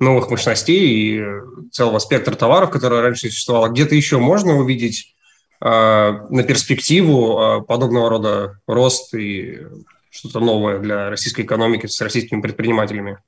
новых 0.00 0.30
мощностей 0.30 1.20
и 1.20 1.24
целого 1.70 1.98
спектра 1.98 2.34
товаров, 2.34 2.70
которые 2.70 3.02
раньше 3.02 3.28
существовало. 3.28 3.68
Где-то 3.68 3.94
еще 3.94 4.18
можно 4.18 4.56
увидеть 4.56 5.14
э, 5.60 5.66
на 5.66 6.42
перспективу 6.42 7.40
э, 7.40 7.62
подобного 7.62 8.10
рода 8.10 8.60
рост 8.66 9.14
и 9.14 9.60
что-то 10.10 10.40
новое 10.40 10.78
для 10.78 11.10
российской 11.10 11.42
экономики 11.42 11.86
с 11.86 12.00
российскими 12.00 12.40
предпринимателями? 12.40 13.18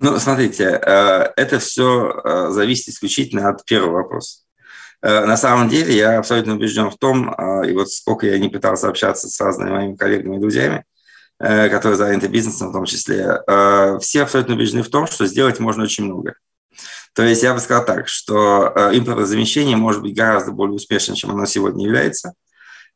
Ну, 0.00 0.18
смотрите, 0.18 0.64
э, 0.64 1.32
это 1.36 1.58
все 1.58 2.48
зависит 2.50 2.88
исключительно 2.88 3.48
от 3.48 3.64
первого 3.64 4.02
вопроса. 4.02 4.40
Э, 5.00 5.24
на 5.24 5.36
самом 5.36 5.68
деле 5.68 5.96
я 5.96 6.18
абсолютно 6.18 6.54
убежден 6.54 6.90
в 6.90 6.98
том, 6.98 7.34
а, 7.36 7.62
и 7.64 7.72
вот 7.72 7.90
сколько 7.90 8.26
я 8.26 8.38
не 8.38 8.48
пытался 8.48 8.88
общаться 8.88 9.28
с 9.28 9.40
разными 9.40 9.70
моими 9.70 9.96
коллегами 9.96 10.36
и 10.36 10.40
друзьями, 10.40 10.84
э, 11.38 11.68
которые 11.68 11.96
заняты 11.96 12.26
бизнесом 12.26 12.70
в 12.70 12.72
том 12.72 12.84
числе, 12.84 13.40
э, 13.46 13.98
все 14.00 14.22
абсолютно 14.22 14.54
убеждены 14.54 14.82
в 14.82 14.90
том, 14.90 15.06
что 15.06 15.26
сделать 15.26 15.60
можно 15.60 15.84
очень 15.84 16.04
много. 16.04 16.34
То 17.14 17.22
есть 17.22 17.42
я 17.42 17.54
бы 17.54 17.60
сказал 17.60 17.84
так, 17.84 18.06
что 18.06 18.72
импортозамещение 18.92 19.76
может 19.76 20.02
быть 20.02 20.14
гораздо 20.14 20.52
более 20.52 20.76
успешным, 20.76 21.16
чем 21.16 21.30
оно 21.30 21.46
сегодня 21.46 21.84
является, 21.84 22.34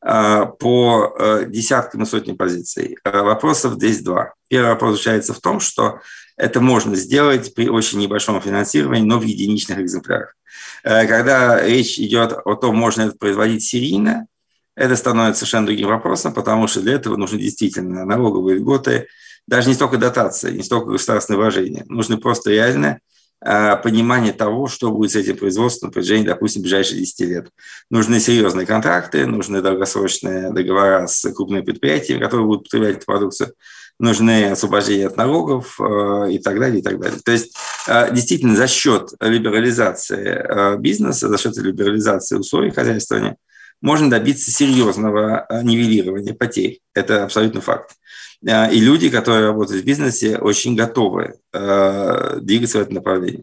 по 0.01 1.17
десяткам 1.49 2.03
и 2.03 2.07
сотням 2.07 2.37
позиций. 2.37 2.99
Вопросов 3.05 3.75
здесь 3.75 4.01
два. 4.01 4.35
Первый 4.49 4.69
вопрос 4.69 4.93
заключается 4.93 5.35
в 5.35 5.41
том, 5.41 5.59
что 5.59 5.99
это 6.43 6.61
можно 6.61 6.97
сделать 6.97 7.55
при 7.55 7.69
очень 7.69 8.01
небольшом 8.01 8.41
финансировании, 8.41 9.07
но 9.07 9.21
в 9.21 9.23
единичных 9.23 9.79
экземплярах. 9.79 10.35
Э, 10.83 11.07
когда 11.07 11.65
речь 11.65 12.01
идет 12.01 12.33
о 12.45 12.57
том, 12.57 12.77
можно 12.77 13.03
это 13.03 13.17
производить 13.17 13.63
серийно, 13.63 14.27
это 14.75 14.97
становится 14.97 15.41
совершенно 15.41 15.67
другим 15.67 15.87
вопросом, 15.87 16.35
потому 16.35 16.67
что 16.67 16.81
для 16.81 16.95
этого 16.95 17.17
нужны 17.17 17.39
действительно 17.39 18.05
налоговые 18.05 18.57
льготы, 18.57 19.07
даже 19.47 19.69
не 19.69 19.75
столько 19.75 19.99
дотации, 19.99 20.57
не 20.57 20.65
столько 20.65 20.91
государственное 20.91 21.39
вложение. 21.39 21.85
Нужны 21.87 22.17
просто 22.17 22.51
реально 22.51 22.99
э, 23.41 23.77
понимание 23.77 24.33
того, 24.33 24.67
что 24.67 24.91
будет 24.91 25.13
с 25.13 25.17
этим 25.17 25.37
производством 25.37 25.91
на 25.91 25.93
протяжении, 25.93 26.27
допустим, 26.27 26.63
ближайших 26.63 26.99
10 26.99 27.21
лет. 27.21 27.51
Нужны 27.89 28.19
серьезные 28.19 28.67
контракты, 28.67 29.27
нужны 29.27 29.63
долгосрочные 29.63 30.51
договора 30.53 31.07
с 31.07 31.23
крупными 31.33 31.61
предприятиями, 31.61 32.21
которые 32.21 32.47
будут 32.47 32.65
потреблять 32.65 32.97
эту 32.97 33.07
продукцию 33.07 33.55
нужны 33.99 34.51
освобождения 34.51 35.07
от 35.07 35.17
налогов 35.17 35.79
э, 35.81 36.33
и 36.33 36.39
так 36.39 36.59
далее, 36.59 36.81
и 36.81 36.83
так 36.83 36.99
далее. 36.99 37.21
То 37.25 37.33
есть 37.33 37.57
э, 37.87 38.13
действительно 38.13 38.57
за 38.57 38.67
счет 38.67 39.11
либерализации 39.21 40.27
э, 40.27 40.77
бизнеса, 40.79 41.29
за 41.29 41.39
счет 41.39 41.57
либерализации 41.57 42.37
условий 42.37 42.71
хозяйствования 42.71 43.37
можно 43.81 44.09
добиться 44.09 44.53
серьезного 44.53 45.47
нивелирования 45.63 46.35
потерь. 46.35 46.81
Это 46.95 47.25
абсолютно 47.25 47.61
факт. 47.61 47.97
И 48.41 48.81
люди, 48.81 49.09
которые 49.09 49.47
работают 49.47 49.83
в 49.83 49.87
бизнесе, 49.87 50.39
очень 50.39 50.77
готовы 50.77 51.35
двигаться 51.53 52.79
в 52.79 52.83
этом 52.83 52.95
направлении. 52.95 53.43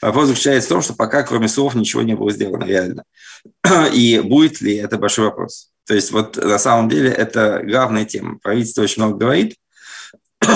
Вопрос 0.00 0.28
заключается 0.28 0.66
в 0.66 0.72
том, 0.72 0.82
что 0.82 0.94
пока 0.94 1.22
кроме 1.22 1.48
слов 1.48 1.74
ничего 1.76 2.02
не 2.02 2.14
было 2.14 2.30
сделано 2.32 2.64
реально. 2.64 3.04
И 3.92 4.20
будет 4.20 4.60
ли 4.60 4.74
это 4.74 4.98
большой 4.98 5.26
вопрос. 5.26 5.70
То 5.86 5.94
есть 5.94 6.10
вот 6.10 6.36
на 6.36 6.58
самом 6.58 6.88
деле 6.88 7.10
это 7.10 7.60
главная 7.64 8.04
тема. 8.04 8.38
Правительство 8.42 8.82
очень 8.82 9.02
много 9.02 9.18
говорит, 9.18 9.56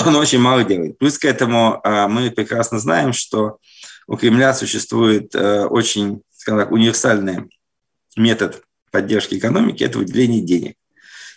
но 0.05 0.19
очень 0.19 0.39
мало 0.39 0.63
делает. 0.63 0.97
Плюс 0.97 1.17
к 1.17 1.25
этому 1.25 1.81
мы 1.83 2.31
прекрасно 2.31 2.79
знаем, 2.79 3.13
что 3.13 3.57
у 4.07 4.17
Кремля 4.17 4.53
существует 4.53 5.35
очень, 5.35 6.21
скажем 6.35 6.59
так, 6.59 6.71
универсальный 6.71 7.49
метод 8.15 8.61
поддержки 8.91 9.35
экономики– 9.35 9.83
это 9.85 9.99
выделение 9.99 10.41
денег. 10.41 10.75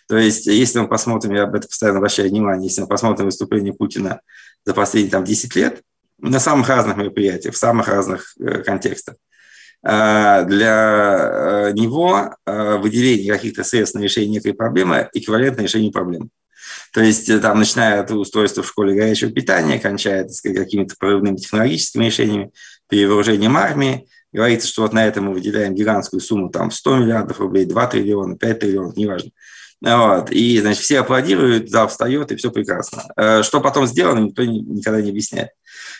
То 0.08 0.16
есть, 0.16 0.46
если 0.46 0.80
мы 0.80 0.88
посмотрим, 0.88 1.34
я 1.34 1.44
об 1.44 1.54
этом 1.54 1.68
постоянно 1.68 1.98
обращаю 1.98 2.30
внимание, 2.30 2.68
если 2.68 2.80
мы 2.80 2.88
посмотрим 2.88 3.26
выступление 3.26 3.72
Путина 3.72 4.20
за 4.64 4.74
последние 4.74 5.12
там, 5.12 5.24
10 5.24 5.54
лет, 5.54 5.82
на 6.18 6.40
самых 6.40 6.68
разных 6.68 6.96
мероприятиях, 6.96 7.54
в 7.54 7.58
самых 7.58 7.88
разных 7.88 8.34
э, 8.40 8.62
контекстах, 8.62 9.14
э, 9.84 10.44
для 10.46 11.68
э, 11.68 11.72
него 11.74 12.34
э, 12.44 12.76
выделение 12.78 13.32
каких-то 13.32 13.62
средств 13.62 13.94
на 13.94 14.02
решение 14.02 14.32
некой 14.32 14.52
проблемы 14.52 15.08
эквивалентно 15.12 15.62
решению 15.62 15.92
проблемы. 15.92 16.28
То 16.92 17.00
есть, 17.00 17.28
э, 17.28 17.38
там, 17.38 17.58
начиная 17.58 18.00
от 18.00 18.10
устройства 18.10 18.62
в 18.62 18.68
школе 18.68 18.94
горячего 18.94 19.30
питания, 19.30 19.78
кончая 19.78 20.28
какими-то 20.42 20.94
прорывными 20.98 21.36
технологическими 21.36 22.06
решениями, 22.06 22.50
перевооружением 22.88 23.56
армии, 23.56 24.08
говорится, 24.32 24.68
что 24.68 24.82
вот 24.82 24.92
на 24.92 25.06
это 25.06 25.20
мы 25.20 25.32
выделяем 25.32 25.74
гигантскую 25.74 26.20
сумму, 26.20 26.50
там, 26.50 26.70
100 26.70 26.96
миллиардов 26.98 27.40
рублей, 27.40 27.64
2 27.64 27.86
триллиона, 27.86 28.36
5 28.36 28.58
триллионов, 28.58 28.96
неважно. 28.96 29.30
Вот. 29.82 30.30
И, 30.30 30.60
значит, 30.60 30.82
все 30.82 31.00
аплодируют, 31.00 31.70
зал 31.70 31.88
встает, 31.88 32.30
и 32.30 32.36
все 32.36 32.50
прекрасно. 32.50 33.04
Э, 33.16 33.42
что 33.42 33.60
потом 33.60 33.86
сделано, 33.86 34.18
никто 34.18 34.44
никогда 34.44 35.00
не 35.00 35.10
объясняет. 35.10 35.50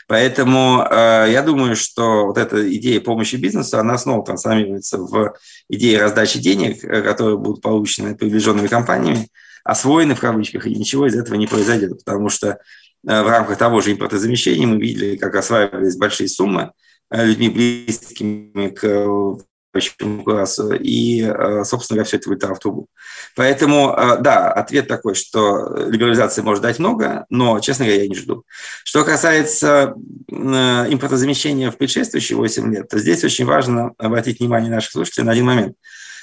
Поэтому 0.07 0.85
э, 0.91 1.29
я 1.31 1.43
думаю, 1.43 1.77
что 1.77 2.27
вот 2.27 2.37
эта 2.37 2.77
идея 2.77 3.01
помощи 3.01 3.37
бизнесу, 3.37 3.79
она 3.79 3.97
снова 3.97 4.25
трансформируется 4.25 4.99
в 4.99 5.35
идеи 5.71 5.95
раздачи 5.95 6.39
денег, 6.39 6.83
которые 6.83 7.39
будут 7.39 7.63
получены 7.63 8.15
приближенными 8.15 8.67
компаниями, 8.67 9.29
освоены 9.65 10.15
в 10.15 10.21
кавычках, 10.21 10.67
и 10.67 10.75
ничего 10.75 11.07
из 11.07 11.15
этого 11.15 11.37
не 11.37 11.47
произойдет, 11.47 12.05
потому 12.05 12.29
что 12.29 12.59
в 13.03 13.29
рамках 13.29 13.57
того 13.57 13.81
же 13.81 13.93
импортозамещения 13.93 14.67
мы 14.67 14.79
видели, 14.79 15.17
как 15.17 15.35
осваивались 15.35 15.97
большие 15.97 16.29
суммы 16.29 16.73
людьми 17.11 17.49
близкими 17.49 18.69
к 18.69 19.41
почему 19.73 20.25
классу, 20.25 20.73
и, 20.73 21.23
э, 21.23 21.65
собственно 21.65 21.97
говоря, 21.97 22.07
все 22.07 22.17
это 22.17 22.29
вылетало 22.29 22.55
в 22.55 22.59
трубу. 22.59 22.89
Поэтому, 23.37 23.95
э, 23.97 24.19
да, 24.21 24.53
ответ 24.53 24.89
такой, 24.89 25.15
что 25.15 25.77
либерализация 25.89 26.43
может 26.43 26.63
дать 26.63 26.79
много, 26.79 27.27
но, 27.31 27.61
честно 27.61 27.85
говоря, 27.85 28.03
я 28.03 28.09
не 28.09 28.17
жду. 28.17 28.45
Что 28.85 29.05
касается 29.05 29.95
э, 30.31 30.35
импортозамещения 30.35 31.71
в 31.71 31.77
предшествующие 31.77 32.37
8 32.37 32.75
лет, 32.75 32.89
то 32.89 32.99
здесь 32.99 33.23
очень 33.25 33.45
важно 33.45 33.93
обратить 33.99 34.41
внимание 34.41 34.71
наших 34.71 34.93
слушателей 34.93 35.25
на 35.25 35.33
один 35.33 35.47
момент. 35.47 35.77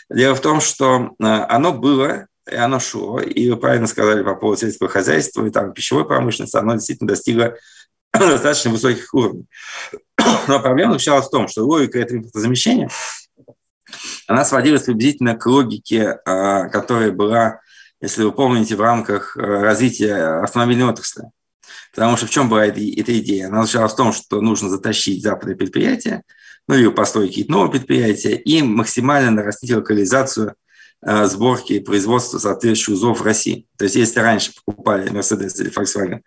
Дело 0.10 0.36
в 0.36 0.42
том, 0.42 0.62
что 0.62 1.12
оно 1.20 1.74
было, 1.74 2.28
и 2.52 2.56
оно 2.56 2.80
шло, 2.80 3.20
и 3.20 3.50
вы 3.50 3.58
правильно 3.58 3.88
сказали 3.88 4.24
по 4.24 4.36
поводу 4.36 4.60
сельского 4.62 4.90
хозяйства 4.90 5.46
и 5.46 5.50
там, 5.50 5.74
пищевой 5.74 6.06
промышленности, 6.06 6.58
оно 6.58 6.74
действительно 6.74 7.10
достигло 7.10 7.56
достаточно 8.14 8.72
высоких 8.72 9.14
уровней. 9.14 9.46
Но 10.48 10.60
проблема 10.60 10.94
заключалась 10.94 11.28
в 11.28 11.32
том, 11.32 11.48
что 11.48 11.66
логика 11.66 12.00
этого 12.00 12.18
импортозамещения– 12.18 12.90
она 14.28 14.46
сводилась 14.46 14.84
приблизительно 14.84 15.36
к 15.36 15.46
логике, 15.46 16.20
а, 16.26 16.68
которая 16.70 17.12
была, 17.12 17.62
если 18.02 18.24
вы 18.24 18.32
помните, 18.32 18.76
в 18.76 18.82
рамках 18.82 19.38
э, 19.38 19.42
развития 19.42 20.42
автомобильной 20.42 20.86
отрасли. 20.86 21.24
Потому 21.94 22.18
что 22.18 22.28
в 22.28 22.30
чем 22.30 22.50
была 22.50 22.66
эта, 22.66 22.80
эта 22.80 23.18
идея? 23.20 23.48
Она 23.48 23.62
заключалась 23.62 23.94
в 23.94 23.98
том, 23.98 24.14
что 24.14 24.42
нужно 24.42 24.70
затащить 24.70 25.24
западные 25.24 25.56
предприятия, 25.56 26.24
ну 26.68 26.76
или 26.76 26.90
построить 26.90 27.30
какие-то 27.30 27.52
новые 27.52 27.72
предприятия, 27.72 28.36
и 28.36 28.62
максимально 28.62 29.32
нарастить 29.32 29.72
локализацию 29.72 30.56
сборки 31.02 31.74
и 31.74 31.80
производства 31.80 32.40
соответствующих 32.40 32.96
узлов 32.96 33.20
в 33.20 33.24
России. 33.24 33.68
То 33.78 33.84
есть 33.86 33.96
если 33.96 34.20
раньше 34.20 34.52
покупали 34.66 35.12
Mercedes 35.12 35.62
или 35.62 35.72
Volkswagen 35.72 36.22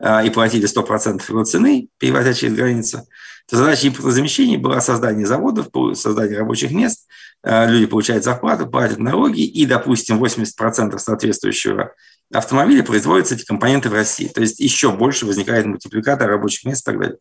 э, 0.00 0.26
и 0.26 0.30
платили 0.30 0.66
100% 0.66 1.22
его 1.28 1.44
цены, 1.44 1.88
перевозя 1.98 2.32
через 2.32 2.54
границу, 2.54 3.06
то 3.48 3.56
задача 3.56 3.88
импортозамещения 3.88 4.58
была 4.58 4.80
создание 4.80 5.26
заводов, 5.26 5.68
создание 5.94 6.38
рабочих 6.38 6.70
мест, 6.70 7.06
э, 7.42 7.70
люди 7.70 7.86
получают 7.86 8.24
зарплату, 8.24 8.66
платят 8.66 8.98
налоги, 8.98 9.42
и, 9.42 9.66
допустим, 9.66 10.18
80% 10.18 10.98
соответствующего 10.98 11.92
автомобиля 12.32 12.82
производятся 12.82 13.34
эти 13.34 13.44
компоненты 13.44 13.90
в 13.90 13.92
России. 13.92 14.28
То 14.28 14.40
есть 14.40 14.58
еще 14.58 14.90
больше 14.92 15.26
возникает 15.26 15.66
мультипликатор 15.66 16.28
рабочих 16.28 16.64
мест 16.64 16.82
и 16.82 16.90
так 16.90 16.98
далее. 16.98 17.18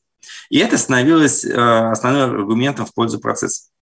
И 0.49 0.59
это 0.59 0.77
становилось 0.77 1.43
э, 1.43 1.51
основным 1.51 2.31
аргументом 2.31 2.85
в 2.85 2.93
пользу 2.93 3.19
процесса. 3.19 3.72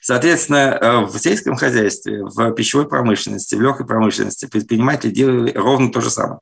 Соответственно, 0.00 0.78
э, 0.80 0.98
в 1.06 1.18
сельском 1.18 1.56
хозяйстве, 1.56 2.24
в 2.24 2.52
пищевой 2.52 2.88
промышленности, 2.88 3.54
в 3.54 3.60
легкой 3.60 3.86
промышленности 3.86 4.46
предприниматели 4.46 5.10
делали 5.10 5.52
ровно 5.52 5.90
то 5.90 6.00
же 6.00 6.10
самое. 6.10 6.40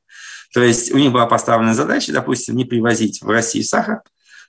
То 0.53 0.61
есть 0.61 0.91
у 0.91 0.97
них 0.97 1.11
была 1.11 1.25
поставлена 1.25 1.73
задача, 1.73 2.13
допустим, 2.13 2.55
не 2.55 2.65
привозить 2.65 3.21
в 3.21 3.29
Россию 3.29 3.65
сахар, 3.65 4.01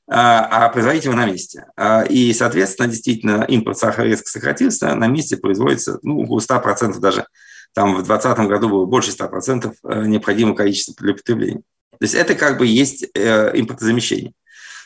а, 0.08 0.66
а 0.66 0.68
производить 0.68 1.04
его 1.04 1.14
на 1.14 1.26
месте. 1.26 1.66
А, 1.76 2.02
и, 2.02 2.32
соответственно, 2.32 2.88
действительно, 2.88 3.44
импорт 3.48 3.78
сахара 3.78 4.06
резко 4.06 4.28
сократился, 4.28 4.94
на 4.94 5.08
месте 5.08 5.36
производится 5.36 5.98
ну, 6.02 6.20
около 6.22 6.38
100% 6.38 6.98
даже. 7.00 7.26
Там 7.74 7.94
в 7.94 8.04
2020 8.04 8.38
году 8.48 8.68
было 8.68 8.86
больше 8.86 9.10
100% 9.10 9.74
э, 9.82 10.06
необходимого 10.06 10.54
количества 10.54 10.94
для 10.98 11.14
потребления. 11.14 11.62
То 11.90 12.02
есть 12.02 12.14
это 12.14 12.34
как 12.34 12.58
бы 12.58 12.66
есть 12.66 13.06
э, 13.14 13.50
импортозамещение. 13.58 14.32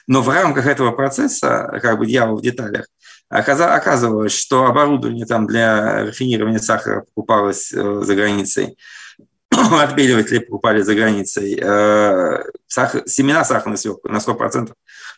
Но 0.06 0.22
в 0.22 0.28
рамках 0.28 0.66
этого 0.66 0.90
процесса, 0.90 1.78
как 1.82 1.98
бы 1.98 2.06
дьявол 2.06 2.38
в 2.38 2.42
деталях, 2.42 2.86
оказывалось, 3.30 4.32
что 4.32 4.66
оборудование 4.66 5.24
там 5.24 5.46
для 5.46 6.04
рафинирования 6.04 6.58
сахара 6.58 7.02
покупалось 7.14 7.72
э, 7.72 8.02
за 8.02 8.14
границей, 8.14 8.76
отбеливатели 9.50 10.40
покупали 10.40 10.82
за 10.82 10.94
границей, 10.94 11.56
сахар, 12.68 13.02
семена 13.06 13.44
сахарной 13.44 13.78
свеклы 13.78 14.10
на 14.10 14.18
100% 14.18 14.72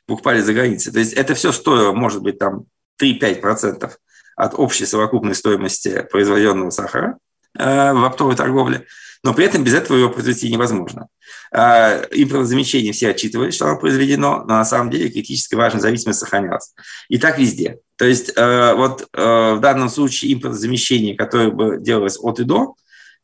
покупали 0.06 0.40
за 0.40 0.52
границей. 0.52 0.92
То 0.92 0.98
есть 0.98 1.12
это 1.12 1.34
все 1.34 1.52
стоило, 1.52 1.92
может 1.92 2.22
быть, 2.22 2.38
там 2.38 2.64
3-5% 3.00 3.90
от 4.36 4.54
общей 4.58 4.86
совокупной 4.86 5.34
стоимости 5.34 6.06
произведенного 6.10 6.70
сахара 6.70 7.18
э, 7.58 7.92
в 7.92 8.04
оптовой 8.04 8.36
торговле, 8.36 8.86
но 9.22 9.34
при 9.34 9.44
этом 9.44 9.62
без 9.62 9.74
этого 9.74 9.96
его 9.96 10.10
произвести 10.10 10.50
невозможно. 10.50 11.08
Э, 11.52 12.04
импортозамещение 12.10 12.92
все 12.92 13.10
отчитывались, 13.10 13.54
что 13.54 13.66
оно 13.66 13.78
произведено, 13.78 14.38
но 14.38 14.56
на 14.56 14.64
самом 14.64 14.90
деле 14.90 15.10
критически 15.10 15.54
важная 15.54 15.80
зависимость 15.80 16.20
сохранялась. 16.20 16.74
И 17.08 17.18
так 17.18 17.38
везде. 17.38 17.78
То 18.02 18.08
есть 18.08 18.32
э, 18.36 18.74
вот 18.74 19.06
в 19.12 19.60
данном 19.60 19.88
случае 19.88 20.32
импортозамещение, 20.34 21.14
которое 21.14 21.50
бы 21.50 21.78
делалось 21.78 22.18
от 22.20 22.40
и 22.40 22.42
до, 22.42 22.74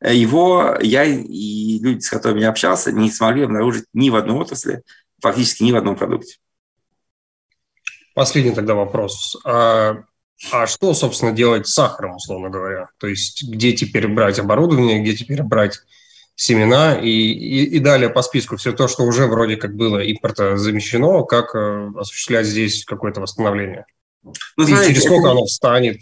его 0.01 0.77
я 0.81 1.03
и 1.03 1.81
люди, 1.81 1.99
с 1.99 2.09
которыми 2.09 2.43
я 2.43 2.51
общался, 2.51 2.93
не 2.93 3.11
смогли 3.11 3.43
обнаружить 3.43 3.87
ни 3.93 4.09
в 4.09 4.15
одной 4.15 4.37
отрасли, 4.37 4.85
фактически 5.21 5.65
ни 5.65 5.73
в 5.73 5.77
одном 5.77 5.97
продукте. 5.97 6.37
Последний 8.15 8.53
тогда 8.53 8.77
вопрос. 8.77 9.37
А, 9.45 9.97
а 10.53 10.69
что, 10.69 10.95
собственно, 10.95 11.33
делать 11.33 11.67
с 11.67 11.75
сахаром, 11.75 12.15
условно 12.15 12.49
говоря? 12.49 12.87
То 12.99 13.09
есть 13.09 13.51
где 13.51 13.73
теперь 13.73 14.07
брать 14.07 14.39
оборудование, 14.39 15.03
где 15.03 15.17
теперь 15.17 15.43
брать 15.43 15.81
семена 16.37 16.95
и, 16.95 17.09
и, 17.09 17.65
и 17.65 17.79
далее 17.81 18.11
по 18.11 18.23
списку 18.23 18.57
все 18.57 18.71
то, 18.71 18.87
что 18.87 19.03
уже 19.03 19.27
вроде 19.27 19.57
как 19.57 19.75
было 19.75 19.99
импорта 19.99 20.57
замещено, 20.57 21.25
как 21.25 21.57
э, 21.57 21.91
осуществлять 21.97 22.47
здесь 22.47 22.85
какое-то 22.85 23.21
восстановление? 23.21 23.85
Ну, 24.23 24.67
и 24.67 24.67
через 24.67 25.05
сколько 25.05 25.31
оно 25.31 25.45
встанет? 25.45 26.01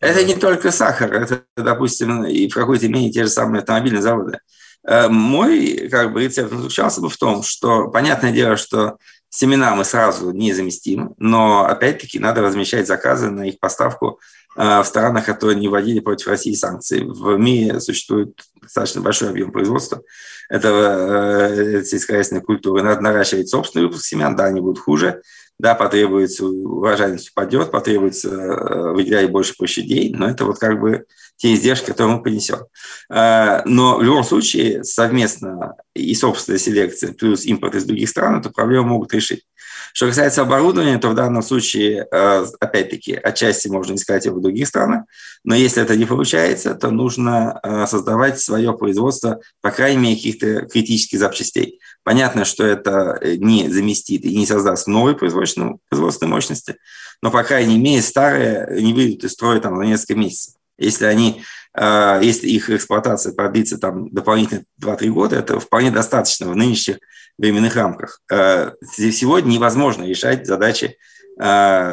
Это 0.00 0.24
не 0.24 0.34
только 0.34 0.70
сахар, 0.70 1.12
это, 1.12 1.44
допустим, 1.56 2.24
и 2.24 2.48
в 2.48 2.54
какой-то 2.54 2.88
мере 2.88 3.10
те 3.10 3.24
же 3.24 3.30
самые 3.30 3.60
автомобильные 3.60 4.02
заводы. 4.02 4.38
Э, 4.86 5.08
мой 5.08 5.88
как 5.90 6.12
бы, 6.12 6.24
рецепт 6.24 6.52
заключался 6.52 7.00
бы 7.00 7.08
в 7.08 7.16
том, 7.16 7.42
что 7.42 7.88
понятное 7.88 8.30
дело, 8.32 8.56
что 8.56 8.98
Семена 9.28 9.74
мы 9.74 9.84
сразу 9.84 10.30
не 10.30 10.54
заместим, 10.54 11.14
но 11.18 11.66
опять-таки 11.66 12.18
надо 12.18 12.40
размещать 12.40 12.86
заказы 12.86 13.28
на 13.28 13.46
их 13.46 13.58
поставку 13.58 14.18
э, 14.56 14.80
в 14.80 14.84
странах, 14.86 15.26
которые 15.26 15.58
не 15.58 15.68
вводили 15.68 16.00
против 16.00 16.28
России 16.28 16.54
санкции. 16.54 17.02
В 17.04 17.36
мире 17.36 17.80
существует 17.80 18.40
достаточно 18.62 19.02
большой 19.02 19.28
объем 19.28 19.52
производства 19.52 20.00
этого 20.48 21.50
э, 21.50 21.84
сельскохозяйственной 21.84 22.40
культуры. 22.40 22.82
Надо 22.82 23.02
наращивать 23.02 23.50
собственный 23.50 23.86
выпуск 23.86 24.06
семян, 24.06 24.36
да, 24.36 24.44
они 24.44 24.62
будут 24.62 24.78
хуже, 24.78 25.20
да, 25.58 25.74
потребуется 25.74 26.44
урожайность 26.44 27.30
упадет, 27.30 27.70
потребуется 27.70 28.28
э, 28.28 28.92
выделять 28.92 29.30
больше 29.30 29.54
площадей, 29.56 30.12
но 30.12 30.28
это 30.28 30.44
вот 30.44 30.58
как 30.58 30.80
бы 30.80 31.06
те 31.36 31.54
издержки, 31.54 31.86
которые 31.86 32.16
мы 32.16 32.22
понесем. 32.22 32.66
Э, 33.10 33.62
но 33.64 33.96
в 33.96 34.02
любом 34.02 34.24
случае 34.24 34.84
совместно 34.84 35.76
и 35.94 36.14
собственная 36.14 36.58
селекция 36.58 37.14
плюс 37.14 37.44
импорт 37.46 37.74
из 37.74 37.84
других 37.84 38.08
стран 38.08 38.40
эту 38.40 38.50
проблему 38.50 38.88
могут 38.88 39.14
решить. 39.14 39.44
Что 39.92 40.06
касается 40.08 40.42
оборудования, 40.42 40.98
то 40.98 41.08
в 41.08 41.14
данном 41.14 41.42
случае, 41.42 42.06
э, 42.10 42.46
опять-таки, 42.60 43.14
отчасти 43.14 43.68
можно 43.68 43.94
искать 43.94 44.26
его 44.26 44.38
в 44.38 44.42
других 44.42 44.68
странах, 44.68 45.04
но 45.44 45.54
если 45.54 45.82
это 45.82 45.96
не 45.96 46.04
получается, 46.04 46.74
то 46.74 46.90
нужно 46.90 47.60
э, 47.62 47.86
создавать 47.86 48.40
свое 48.40 48.72
производство, 48.76 49.40
по 49.60 49.70
крайней 49.70 49.98
мере, 49.98 50.16
каких-то 50.16 50.62
критических 50.66 51.18
запчастей. 51.18 51.80
Понятно, 52.02 52.44
что 52.44 52.64
это 52.64 53.18
не 53.22 53.68
заместит 53.68 54.24
и 54.24 54.36
не 54.36 54.46
создаст 54.46 54.86
производственные, 54.86 55.78
производственные 55.88 56.34
мощности, 56.34 56.76
но, 57.22 57.30
по 57.30 57.42
крайней 57.42 57.78
мере, 57.78 58.02
старые 58.02 58.80
не 58.82 58.92
выйдут 58.92 59.24
из 59.24 59.32
строя 59.32 59.60
там, 59.60 59.78
на 59.78 59.82
несколько 59.82 60.14
месяцев. 60.14 60.54
Если 60.78 61.06
они, 61.06 61.42
э, 61.74 62.20
если 62.22 62.48
их 62.48 62.68
эксплуатация 62.70 63.32
продлится 63.32 63.78
там 63.78 64.10
дополнительно 64.10 64.64
2-3 64.80 65.08
года, 65.08 65.36
это 65.36 65.58
вполне 65.58 65.90
достаточно 65.90 66.48
в 66.48 66.56
нынешних 66.56 66.98
временных 67.38 67.76
рамках. 67.76 68.22
Э, 68.30 68.72
сегодня 68.92 69.52
невозможно 69.52 70.04
решать 70.04 70.46
задачи 70.46 70.96
на 71.38 71.92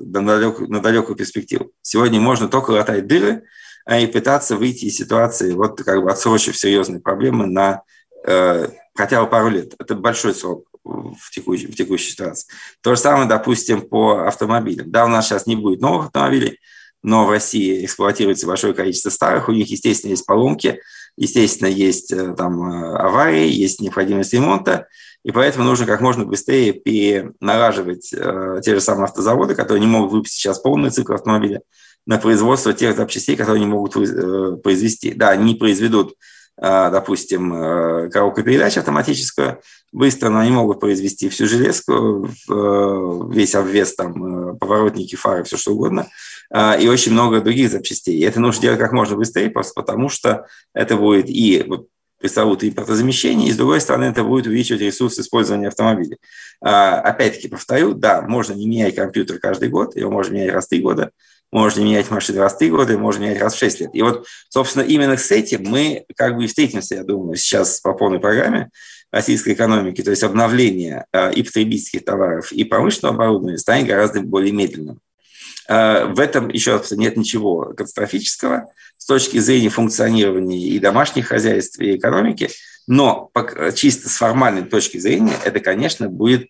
далекую, 0.00 0.68
на 0.68 0.80
далекую 0.80 1.14
перспективу. 1.14 1.70
Сегодня 1.82 2.18
можно 2.18 2.48
только 2.48 2.72
латать 2.72 3.06
дыры 3.06 3.44
и 3.88 4.06
пытаться 4.06 4.56
выйти 4.56 4.86
из 4.86 4.96
ситуации, 4.96 5.52
вот 5.52 5.80
как 5.84 6.02
бы 6.02 6.10
отсрочив 6.10 6.56
серьезные 6.56 7.00
проблемы 7.00 7.46
на 7.46 7.82
хотя 8.94 9.22
бы 9.22 9.30
пару 9.30 9.50
лет. 9.50 9.74
Это 9.78 9.94
большой 9.94 10.34
срок 10.34 10.66
в 10.84 11.30
текущей, 11.30 11.66
в 11.66 11.76
текущей 11.76 12.10
ситуации. 12.10 12.48
То 12.80 12.94
же 12.94 13.00
самое, 13.00 13.28
допустим, 13.28 13.82
по 13.82 14.26
автомобилям. 14.26 14.90
Да, 14.90 15.04
у 15.04 15.08
нас 15.08 15.26
сейчас 15.26 15.46
не 15.46 15.56
будет 15.56 15.80
новых 15.80 16.06
автомобилей, 16.06 16.58
но 17.02 17.26
в 17.26 17.30
России 17.30 17.84
эксплуатируется 17.84 18.46
большое 18.46 18.74
количество 18.74 19.10
старых, 19.10 19.48
у 19.48 19.52
них, 19.52 19.68
естественно, 19.70 20.10
есть 20.10 20.26
поломки, 20.26 20.80
естественно, 21.16 21.68
есть 21.68 22.12
э, 22.12 22.34
там 22.34 22.62
э, 22.62 22.96
аварии, 22.96 23.48
есть 23.48 23.80
необходимость 23.80 24.32
ремонта, 24.34 24.86
и 25.24 25.30
поэтому 25.30 25.64
нужно 25.64 25.86
как 25.86 26.00
можно 26.00 26.24
быстрее 26.24 26.72
перенараживать 26.72 28.12
э, 28.12 28.60
те 28.64 28.74
же 28.74 28.80
самые 28.80 29.04
автозаводы, 29.04 29.54
которые 29.54 29.80
не 29.80 29.86
могут 29.86 30.12
выпустить 30.12 30.40
сейчас 30.40 30.58
полный 30.58 30.90
цикл 30.90 31.14
автомобиля, 31.14 31.62
на 32.06 32.18
производство 32.18 32.72
тех 32.72 32.96
запчастей, 32.96 33.36
которые 33.36 33.62
они 33.62 33.70
могут 33.70 33.96
э, 33.96 34.56
произвести. 34.62 35.14
Да, 35.14 35.30
они 35.30 35.54
произведут 35.54 36.14
а, 36.64 36.90
допустим, 36.90 37.52
э, 37.54 38.10
коробку 38.10 38.42
передач 38.42 38.76
автоматическую 38.76 39.60
быстро, 39.90 40.28
но 40.28 40.40
они 40.40 40.50
могут 40.50 40.80
произвести 40.80 41.28
всю 41.28 41.46
железку, 41.46 42.26
э, 42.26 43.20
весь 43.30 43.54
обвес, 43.54 43.94
там, 43.94 44.52
э, 44.52 44.58
поворотники, 44.58 45.16
фары, 45.16 45.44
все 45.44 45.56
что 45.56 45.72
угодно, 45.72 46.08
и 46.54 46.88
очень 46.88 47.12
много 47.12 47.40
других 47.40 47.70
запчастей. 47.70 48.18
И 48.18 48.22
это 48.22 48.40
нужно 48.40 48.62
делать 48.62 48.78
как 48.78 48.92
можно 48.92 49.16
быстрее, 49.16 49.50
просто 49.50 49.72
потому 49.74 50.08
что 50.08 50.46
это 50.74 50.96
будет 50.96 51.28
и 51.28 51.66
пресловутое 52.22 52.70
импортозамещение, 52.70 53.48
и 53.48 53.52
с 53.52 53.56
другой 53.56 53.80
стороны 53.80 54.04
это 54.04 54.22
будет 54.22 54.46
увеличивать 54.46 54.80
ресурс 54.80 55.18
использования 55.18 55.68
автомобилей. 55.68 56.18
А, 56.62 57.00
опять-таки 57.00 57.48
повторю, 57.48 57.94
да, 57.94 58.22
можно 58.22 58.54
не 58.54 58.68
менять 58.68 58.94
компьютер 58.94 59.40
каждый 59.40 59.68
год, 59.68 59.96
его 59.96 60.10
можно 60.10 60.34
менять 60.34 60.52
раз 60.52 60.66
в 60.66 60.68
три 60.68 60.80
года, 60.80 61.10
можно 61.50 61.80
менять 61.80 62.10
машины 62.10 62.38
раз 62.38 62.54
в 62.54 62.58
три 62.58 62.70
года, 62.70 62.96
можно 62.96 63.24
менять 63.24 63.40
раз 63.40 63.54
в 63.54 63.58
шесть 63.58 63.80
лет. 63.80 63.90
И 63.92 64.02
вот, 64.02 64.26
собственно, 64.48 64.84
именно 64.84 65.16
с 65.16 65.32
этим 65.32 65.64
мы 65.64 66.04
как 66.16 66.36
бы 66.36 66.44
и 66.44 66.46
встретимся, 66.46 66.94
я 66.94 67.02
думаю, 67.02 67.36
сейчас 67.36 67.80
по 67.80 67.92
полной 67.92 68.20
программе 68.20 68.70
российской 69.10 69.52
экономики, 69.52 70.02
то 70.02 70.10
есть 70.10 70.22
обновление 70.22 71.06
э, 71.12 71.34
и 71.34 71.42
потребительских 71.42 72.04
товаров, 72.04 72.52
и 72.52 72.64
промышленного 72.64 73.16
оборудования 73.16 73.58
станет 73.58 73.88
гораздо 73.88 74.22
более 74.22 74.52
медленным. 74.52 75.00
Э, 75.72 76.04
в 76.04 76.20
этом, 76.20 76.50
еще 76.50 76.82
нет 76.90 77.16
ничего 77.16 77.72
катастрофического 77.74 78.66
с 78.98 79.06
точки 79.06 79.38
зрения 79.38 79.70
функционирования 79.70 80.58
и 80.58 80.78
домашних 80.78 81.28
хозяйств, 81.28 81.80
и 81.80 81.96
экономики, 81.96 82.50
но 82.86 83.30
чисто 83.74 84.10
с 84.10 84.16
формальной 84.16 84.64
точки 84.64 84.98
зрения 84.98 85.32
это, 85.44 85.60
конечно, 85.60 86.10
будет 86.10 86.48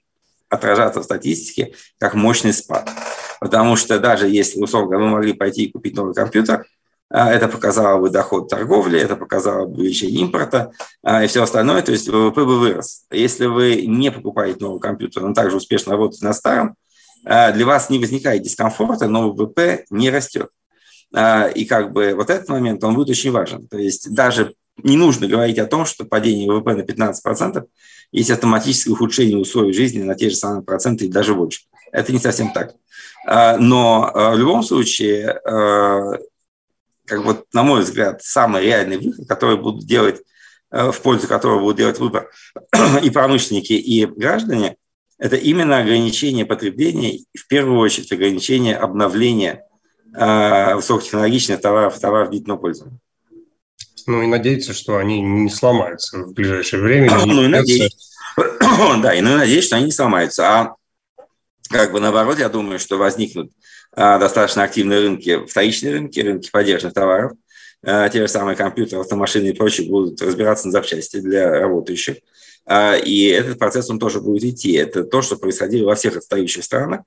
отражаться 0.48 1.00
в 1.00 1.04
статистике 1.04 1.74
как 1.98 2.14
мощный 2.14 2.52
спад. 2.52 2.90
Потому 3.40 3.76
что 3.76 4.00
даже 4.00 4.28
если, 4.28 4.60
условно, 4.60 4.98
мы 4.98 5.10
могли 5.10 5.34
пойти 5.34 5.64
и 5.64 5.72
купить 5.72 5.94
новый 5.94 6.14
компьютер, 6.14 6.66
а, 7.08 7.30
это 7.30 7.46
показало 7.46 8.00
бы 8.00 8.10
доход 8.10 8.48
торговли, 8.48 8.98
это 8.98 9.14
показало 9.14 9.66
бы 9.66 9.82
увеличение 9.82 10.22
импорта 10.22 10.72
а, 11.02 11.22
и 11.22 11.28
все 11.28 11.42
остальное, 11.42 11.82
то 11.82 11.92
есть 11.92 12.08
ВВП 12.08 12.44
бы 12.44 12.58
вырос. 12.58 13.04
Если 13.12 13.46
вы 13.46 13.86
не 13.86 14.10
покупаете 14.10 14.58
новый 14.60 14.80
компьютер, 14.80 15.22
но 15.22 15.32
также 15.32 15.58
успешно 15.58 15.92
работаете 15.92 16.24
на 16.24 16.32
старом, 16.32 16.76
для 17.24 17.66
вас 17.66 17.90
не 17.90 17.98
возникает 17.98 18.42
дискомфорта, 18.42 19.08
но 19.08 19.30
ВВП 19.30 19.84
не 19.90 20.10
растет. 20.10 20.48
И 21.14 21.66
как 21.66 21.92
бы 21.92 22.14
вот 22.14 22.30
этот 22.30 22.48
момент, 22.48 22.82
он 22.82 22.94
будет 22.94 23.10
очень 23.10 23.30
важен. 23.30 23.68
То 23.68 23.78
есть 23.78 24.12
даже 24.12 24.54
не 24.78 24.96
нужно 24.96 25.28
говорить 25.28 25.58
о 25.58 25.66
том, 25.66 25.84
что 25.84 26.04
падение 26.04 26.50
ВВП 26.50 26.74
на 26.74 26.82
15% 26.82 27.64
есть 28.10 28.30
автоматическое 28.30 28.94
ухудшение 28.94 29.38
условий 29.38 29.72
жизни 29.72 30.02
на 30.02 30.14
те 30.14 30.30
же 30.30 30.36
самые 30.36 30.62
проценты 30.62 31.06
и 31.06 31.10
даже 31.10 31.34
больше. 31.34 31.62
Это 31.92 32.12
не 32.12 32.18
совсем 32.18 32.52
так. 32.52 32.74
А, 33.26 33.56
но 33.58 34.10
в 34.14 34.36
любом 34.36 34.62
случае, 34.62 35.40
как 35.44 37.24
вот, 37.24 37.46
на 37.52 37.62
мой 37.62 37.82
взгляд, 37.82 38.22
самый 38.22 38.64
реальный 38.64 38.98
выход, 38.98 39.28
который 39.28 39.58
будут 39.58 39.86
делать, 39.86 40.22
в 40.70 40.96
пользу 41.02 41.28
которого 41.28 41.60
будут 41.60 41.76
делать 41.76 41.98
выбор 41.98 42.30
и 43.02 43.10
промышленники, 43.10 43.74
и 43.74 44.06
граждане, 44.06 44.76
это 45.22 45.36
именно 45.36 45.78
ограничение 45.78 46.44
потребления, 46.44 47.20
в 47.38 47.46
первую 47.46 47.78
очередь 47.78 48.10
ограничение 48.12 48.76
обновления 48.76 49.64
высокотехнологичных 50.12 51.60
товаров, 51.60 51.98
товаров 51.98 52.30
длительного 52.30 52.58
пользования. 52.58 52.98
Ну 54.06 54.22
и 54.22 54.26
надеяться, 54.26 54.72
что 54.74 54.98
они 54.98 55.20
не 55.20 55.48
сломаются 55.48 56.18
в 56.18 56.32
ближайшее 56.34 56.82
время. 56.82 57.10
Ну 57.24 57.44
и 57.44 57.48
надеяться. 57.48 58.12
Да, 59.02 59.14
и 59.14 59.20
ну, 59.20 59.36
надеюсь, 59.36 59.66
что 59.66 59.76
они 59.76 59.86
не 59.86 59.92
сломаются. 59.92 60.48
А 60.48 60.74
как 61.68 61.92
бы 61.92 62.00
наоборот, 62.00 62.38
я 62.38 62.48
думаю, 62.48 62.78
что 62.78 62.96
возникнут 62.96 63.52
а, 63.94 64.18
достаточно 64.18 64.62
активные 64.62 65.00
рынки, 65.00 65.46
вторичные 65.46 65.92
рынки, 65.92 66.20
рынки 66.20 66.50
поддержанных 66.50 66.94
товаров. 66.94 67.32
А, 67.84 68.08
те 68.08 68.20
же 68.20 68.28
самые 68.28 68.56
компьютеры, 68.56 69.02
автомашины 69.02 69.48
и 69.48 69.52
прочее 69.52 69.88
будут 69.88 70.20
разбираться 70.22 70.66
на 70.66 70.72
запчасти 70.72 71.20
для 71.20 71.50
работающих. 71.50 72.16
А, 72.64 72.96
и 72.96 73.24
этот 73.26 73.58
процесс, 73.58 73.90
он 73.90 73.98
тоже 73.98 74.20
будет 74.20 74.44
идти. 74.44 74.72
Это 74.72 75.04
то, 75.04 75.22
что 75.22 75.36
происходило 75.36 75.86
во 75.86 75.94
всех 75.94 76.16
отстающих 76.16 76.64
странах. 76.64 77.02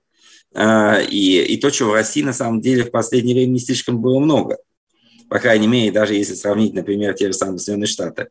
А, 0.54 1.00
и, 1.00 1.42
и 1.44 1.58
то, 1.58 1.70
чего 1.70 1.92
в 1.92 1.94
России 1.94 2.22
на 2.22 2.34
самом 2.34 2.62
деле 2.62 2.84
в 2.84 2.92
последнее 2.92 3.36
время 3.36 3.52
не 3.52 3.60
слишком 3.60 4.02
было 4.02 4.20
много 4.20 4.58
по 5.30 5.40
крайней 5.40 5.68
мере, 5.68 5.92
даже 5.92 6.14
если 6.16 6.34
сравнить, 6.34 6.74
например, 6.74 7.14
те 7.14 7.28
же 7.28 7.34
самые 7.34 7.60
Соединенные 7.60 7.88
Штаты, 7.88 8.28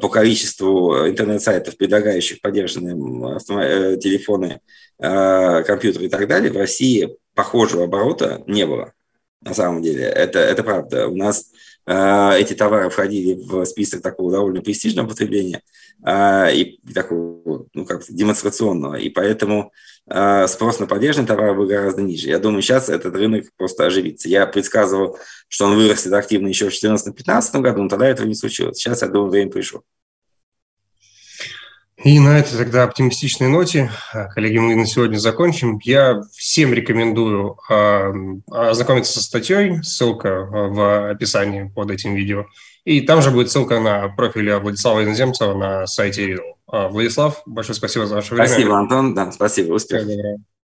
по 0.00 0.08
количеству 0.08 1.08
интернет-сайтов, 1.08 1.76
предлагающих 1.76 2.40
поддержанные 2.40 2.94
э, 2.94 3.96
телефоны, 3.96 4.60
компьютеры 4.98 6.06
и 6.06 6.08
так 6.08 6.28
далее, 6.28 6.52
в 6.52 6.56
России 6.56 7.16
похожего 7.34 7.84
оборота 7.84 8.44
не 8.46 8.66
было. 8.66 8.92
На 9.40 9.54
самом 9.54 9.82
деле, 9.82 10.04
это, 10.04 10.38
это 10.38 10.62
правда. 10.62 11.08
У 11.08 11.16
нас 11.16 11.46
эти 11.92 12.54
товары 12.54 12.88
входили 12.88 13.34
в 13.34 13.64
список 13.64 14.00
такого 14.02 14.30
довольно 14.30 14.62
престижного 14.62 15.08
потребления 15.08 15.60
и 16.06 16.78
такого, 16.94 17.66
ну, 17.74 17.84
как 17.84 18.04
демонстрационного. 18.08 18.94
И 18.94 19.08
поэтому 19.08 19.72
а, 20.12 20.48
спрос 20.48 20.80
на 20.80 20.86
поддержанные 20.86 21.28
товары 21.28 21.54
был 21.54 21.66
гораздо 21.66 22.02
ниже. 22.02 22.28
Я 22.28 22.40
думаю, 22.40 22.62
сейчас 22.62 22.88
этот 22.88 23.14
рынок 23.14 23.46
просто 23.56 23.86
оживится. 23.86 24.28
Я 24.28 24.46
предсказывал, 24.46 25.18
что 25.48 25.66
он 25.66 25.76
вырастет 25.76 26.12
активно 26.12 26.48
еще 26.48 26.68
в 26.68 26.72
2014-2015 26.72 27.60
году, 27.60 27.82
но 27.82 27.88
тогда 27.88 28.08
этого 28.08 28.26
не 28.26 28.34
случилось. 28.34 28.76
Сейчас, 28.76 29.02
я 29.02 29.08
думаю, 29.08 29.30
время 29.30 29.52
пришло. 29.52 29.82
И 32.02 32.18
на 32.18 32.38
этой 32.38 32.56
тогда 32.56 32.84
оптимистичной 32.84 33.48
ноте, 33.48 33.90
а, 34.12 34.24
коллеги, 34.26 34.56
мы 34.56 34.74
на 34.74 34.86
сегодня 34.86 35.18
закончим. 35.18 35.78
Я 35.82 36.22
всем 36.32 36.72
рекомендую 36.72 37.58
э, 37.68 38.12
ознакомиться 38.50 39.12
со 39.12 39.22
статьей, 39.22 39.82
ссылка 39.82 40.46
в 40.50 41.10
описании 41.10 41.70
под 41.74 41.90
этим 41.90 42.14
видео. 42.14 42.46
И 42.84 43.02
там 43.02 43.20
же 43.20 43.30
будет 43.30 43.50
ссылка 43.50 43.80
на 43.80 44.08
профиль 44.08 44.50
Владислава 44.54 45.04
Иноземцева 45.04 45.54
на 45.54 45.86
сайте. 45.86 46.38
А, 46.66 46.88
Владислав, 46.88 47.42
большое 47.44 47.76
спасибо 47.76 48.06
за 48.06 48.14
ваше 48.14 48.34
время. 48.34 48.48
Спасибо, 48.48 48.78
Антон. 48.78 49.14
Да, 49.14 49.30
спасибо. 49.32 49.74
Успехов. 49.74 50.08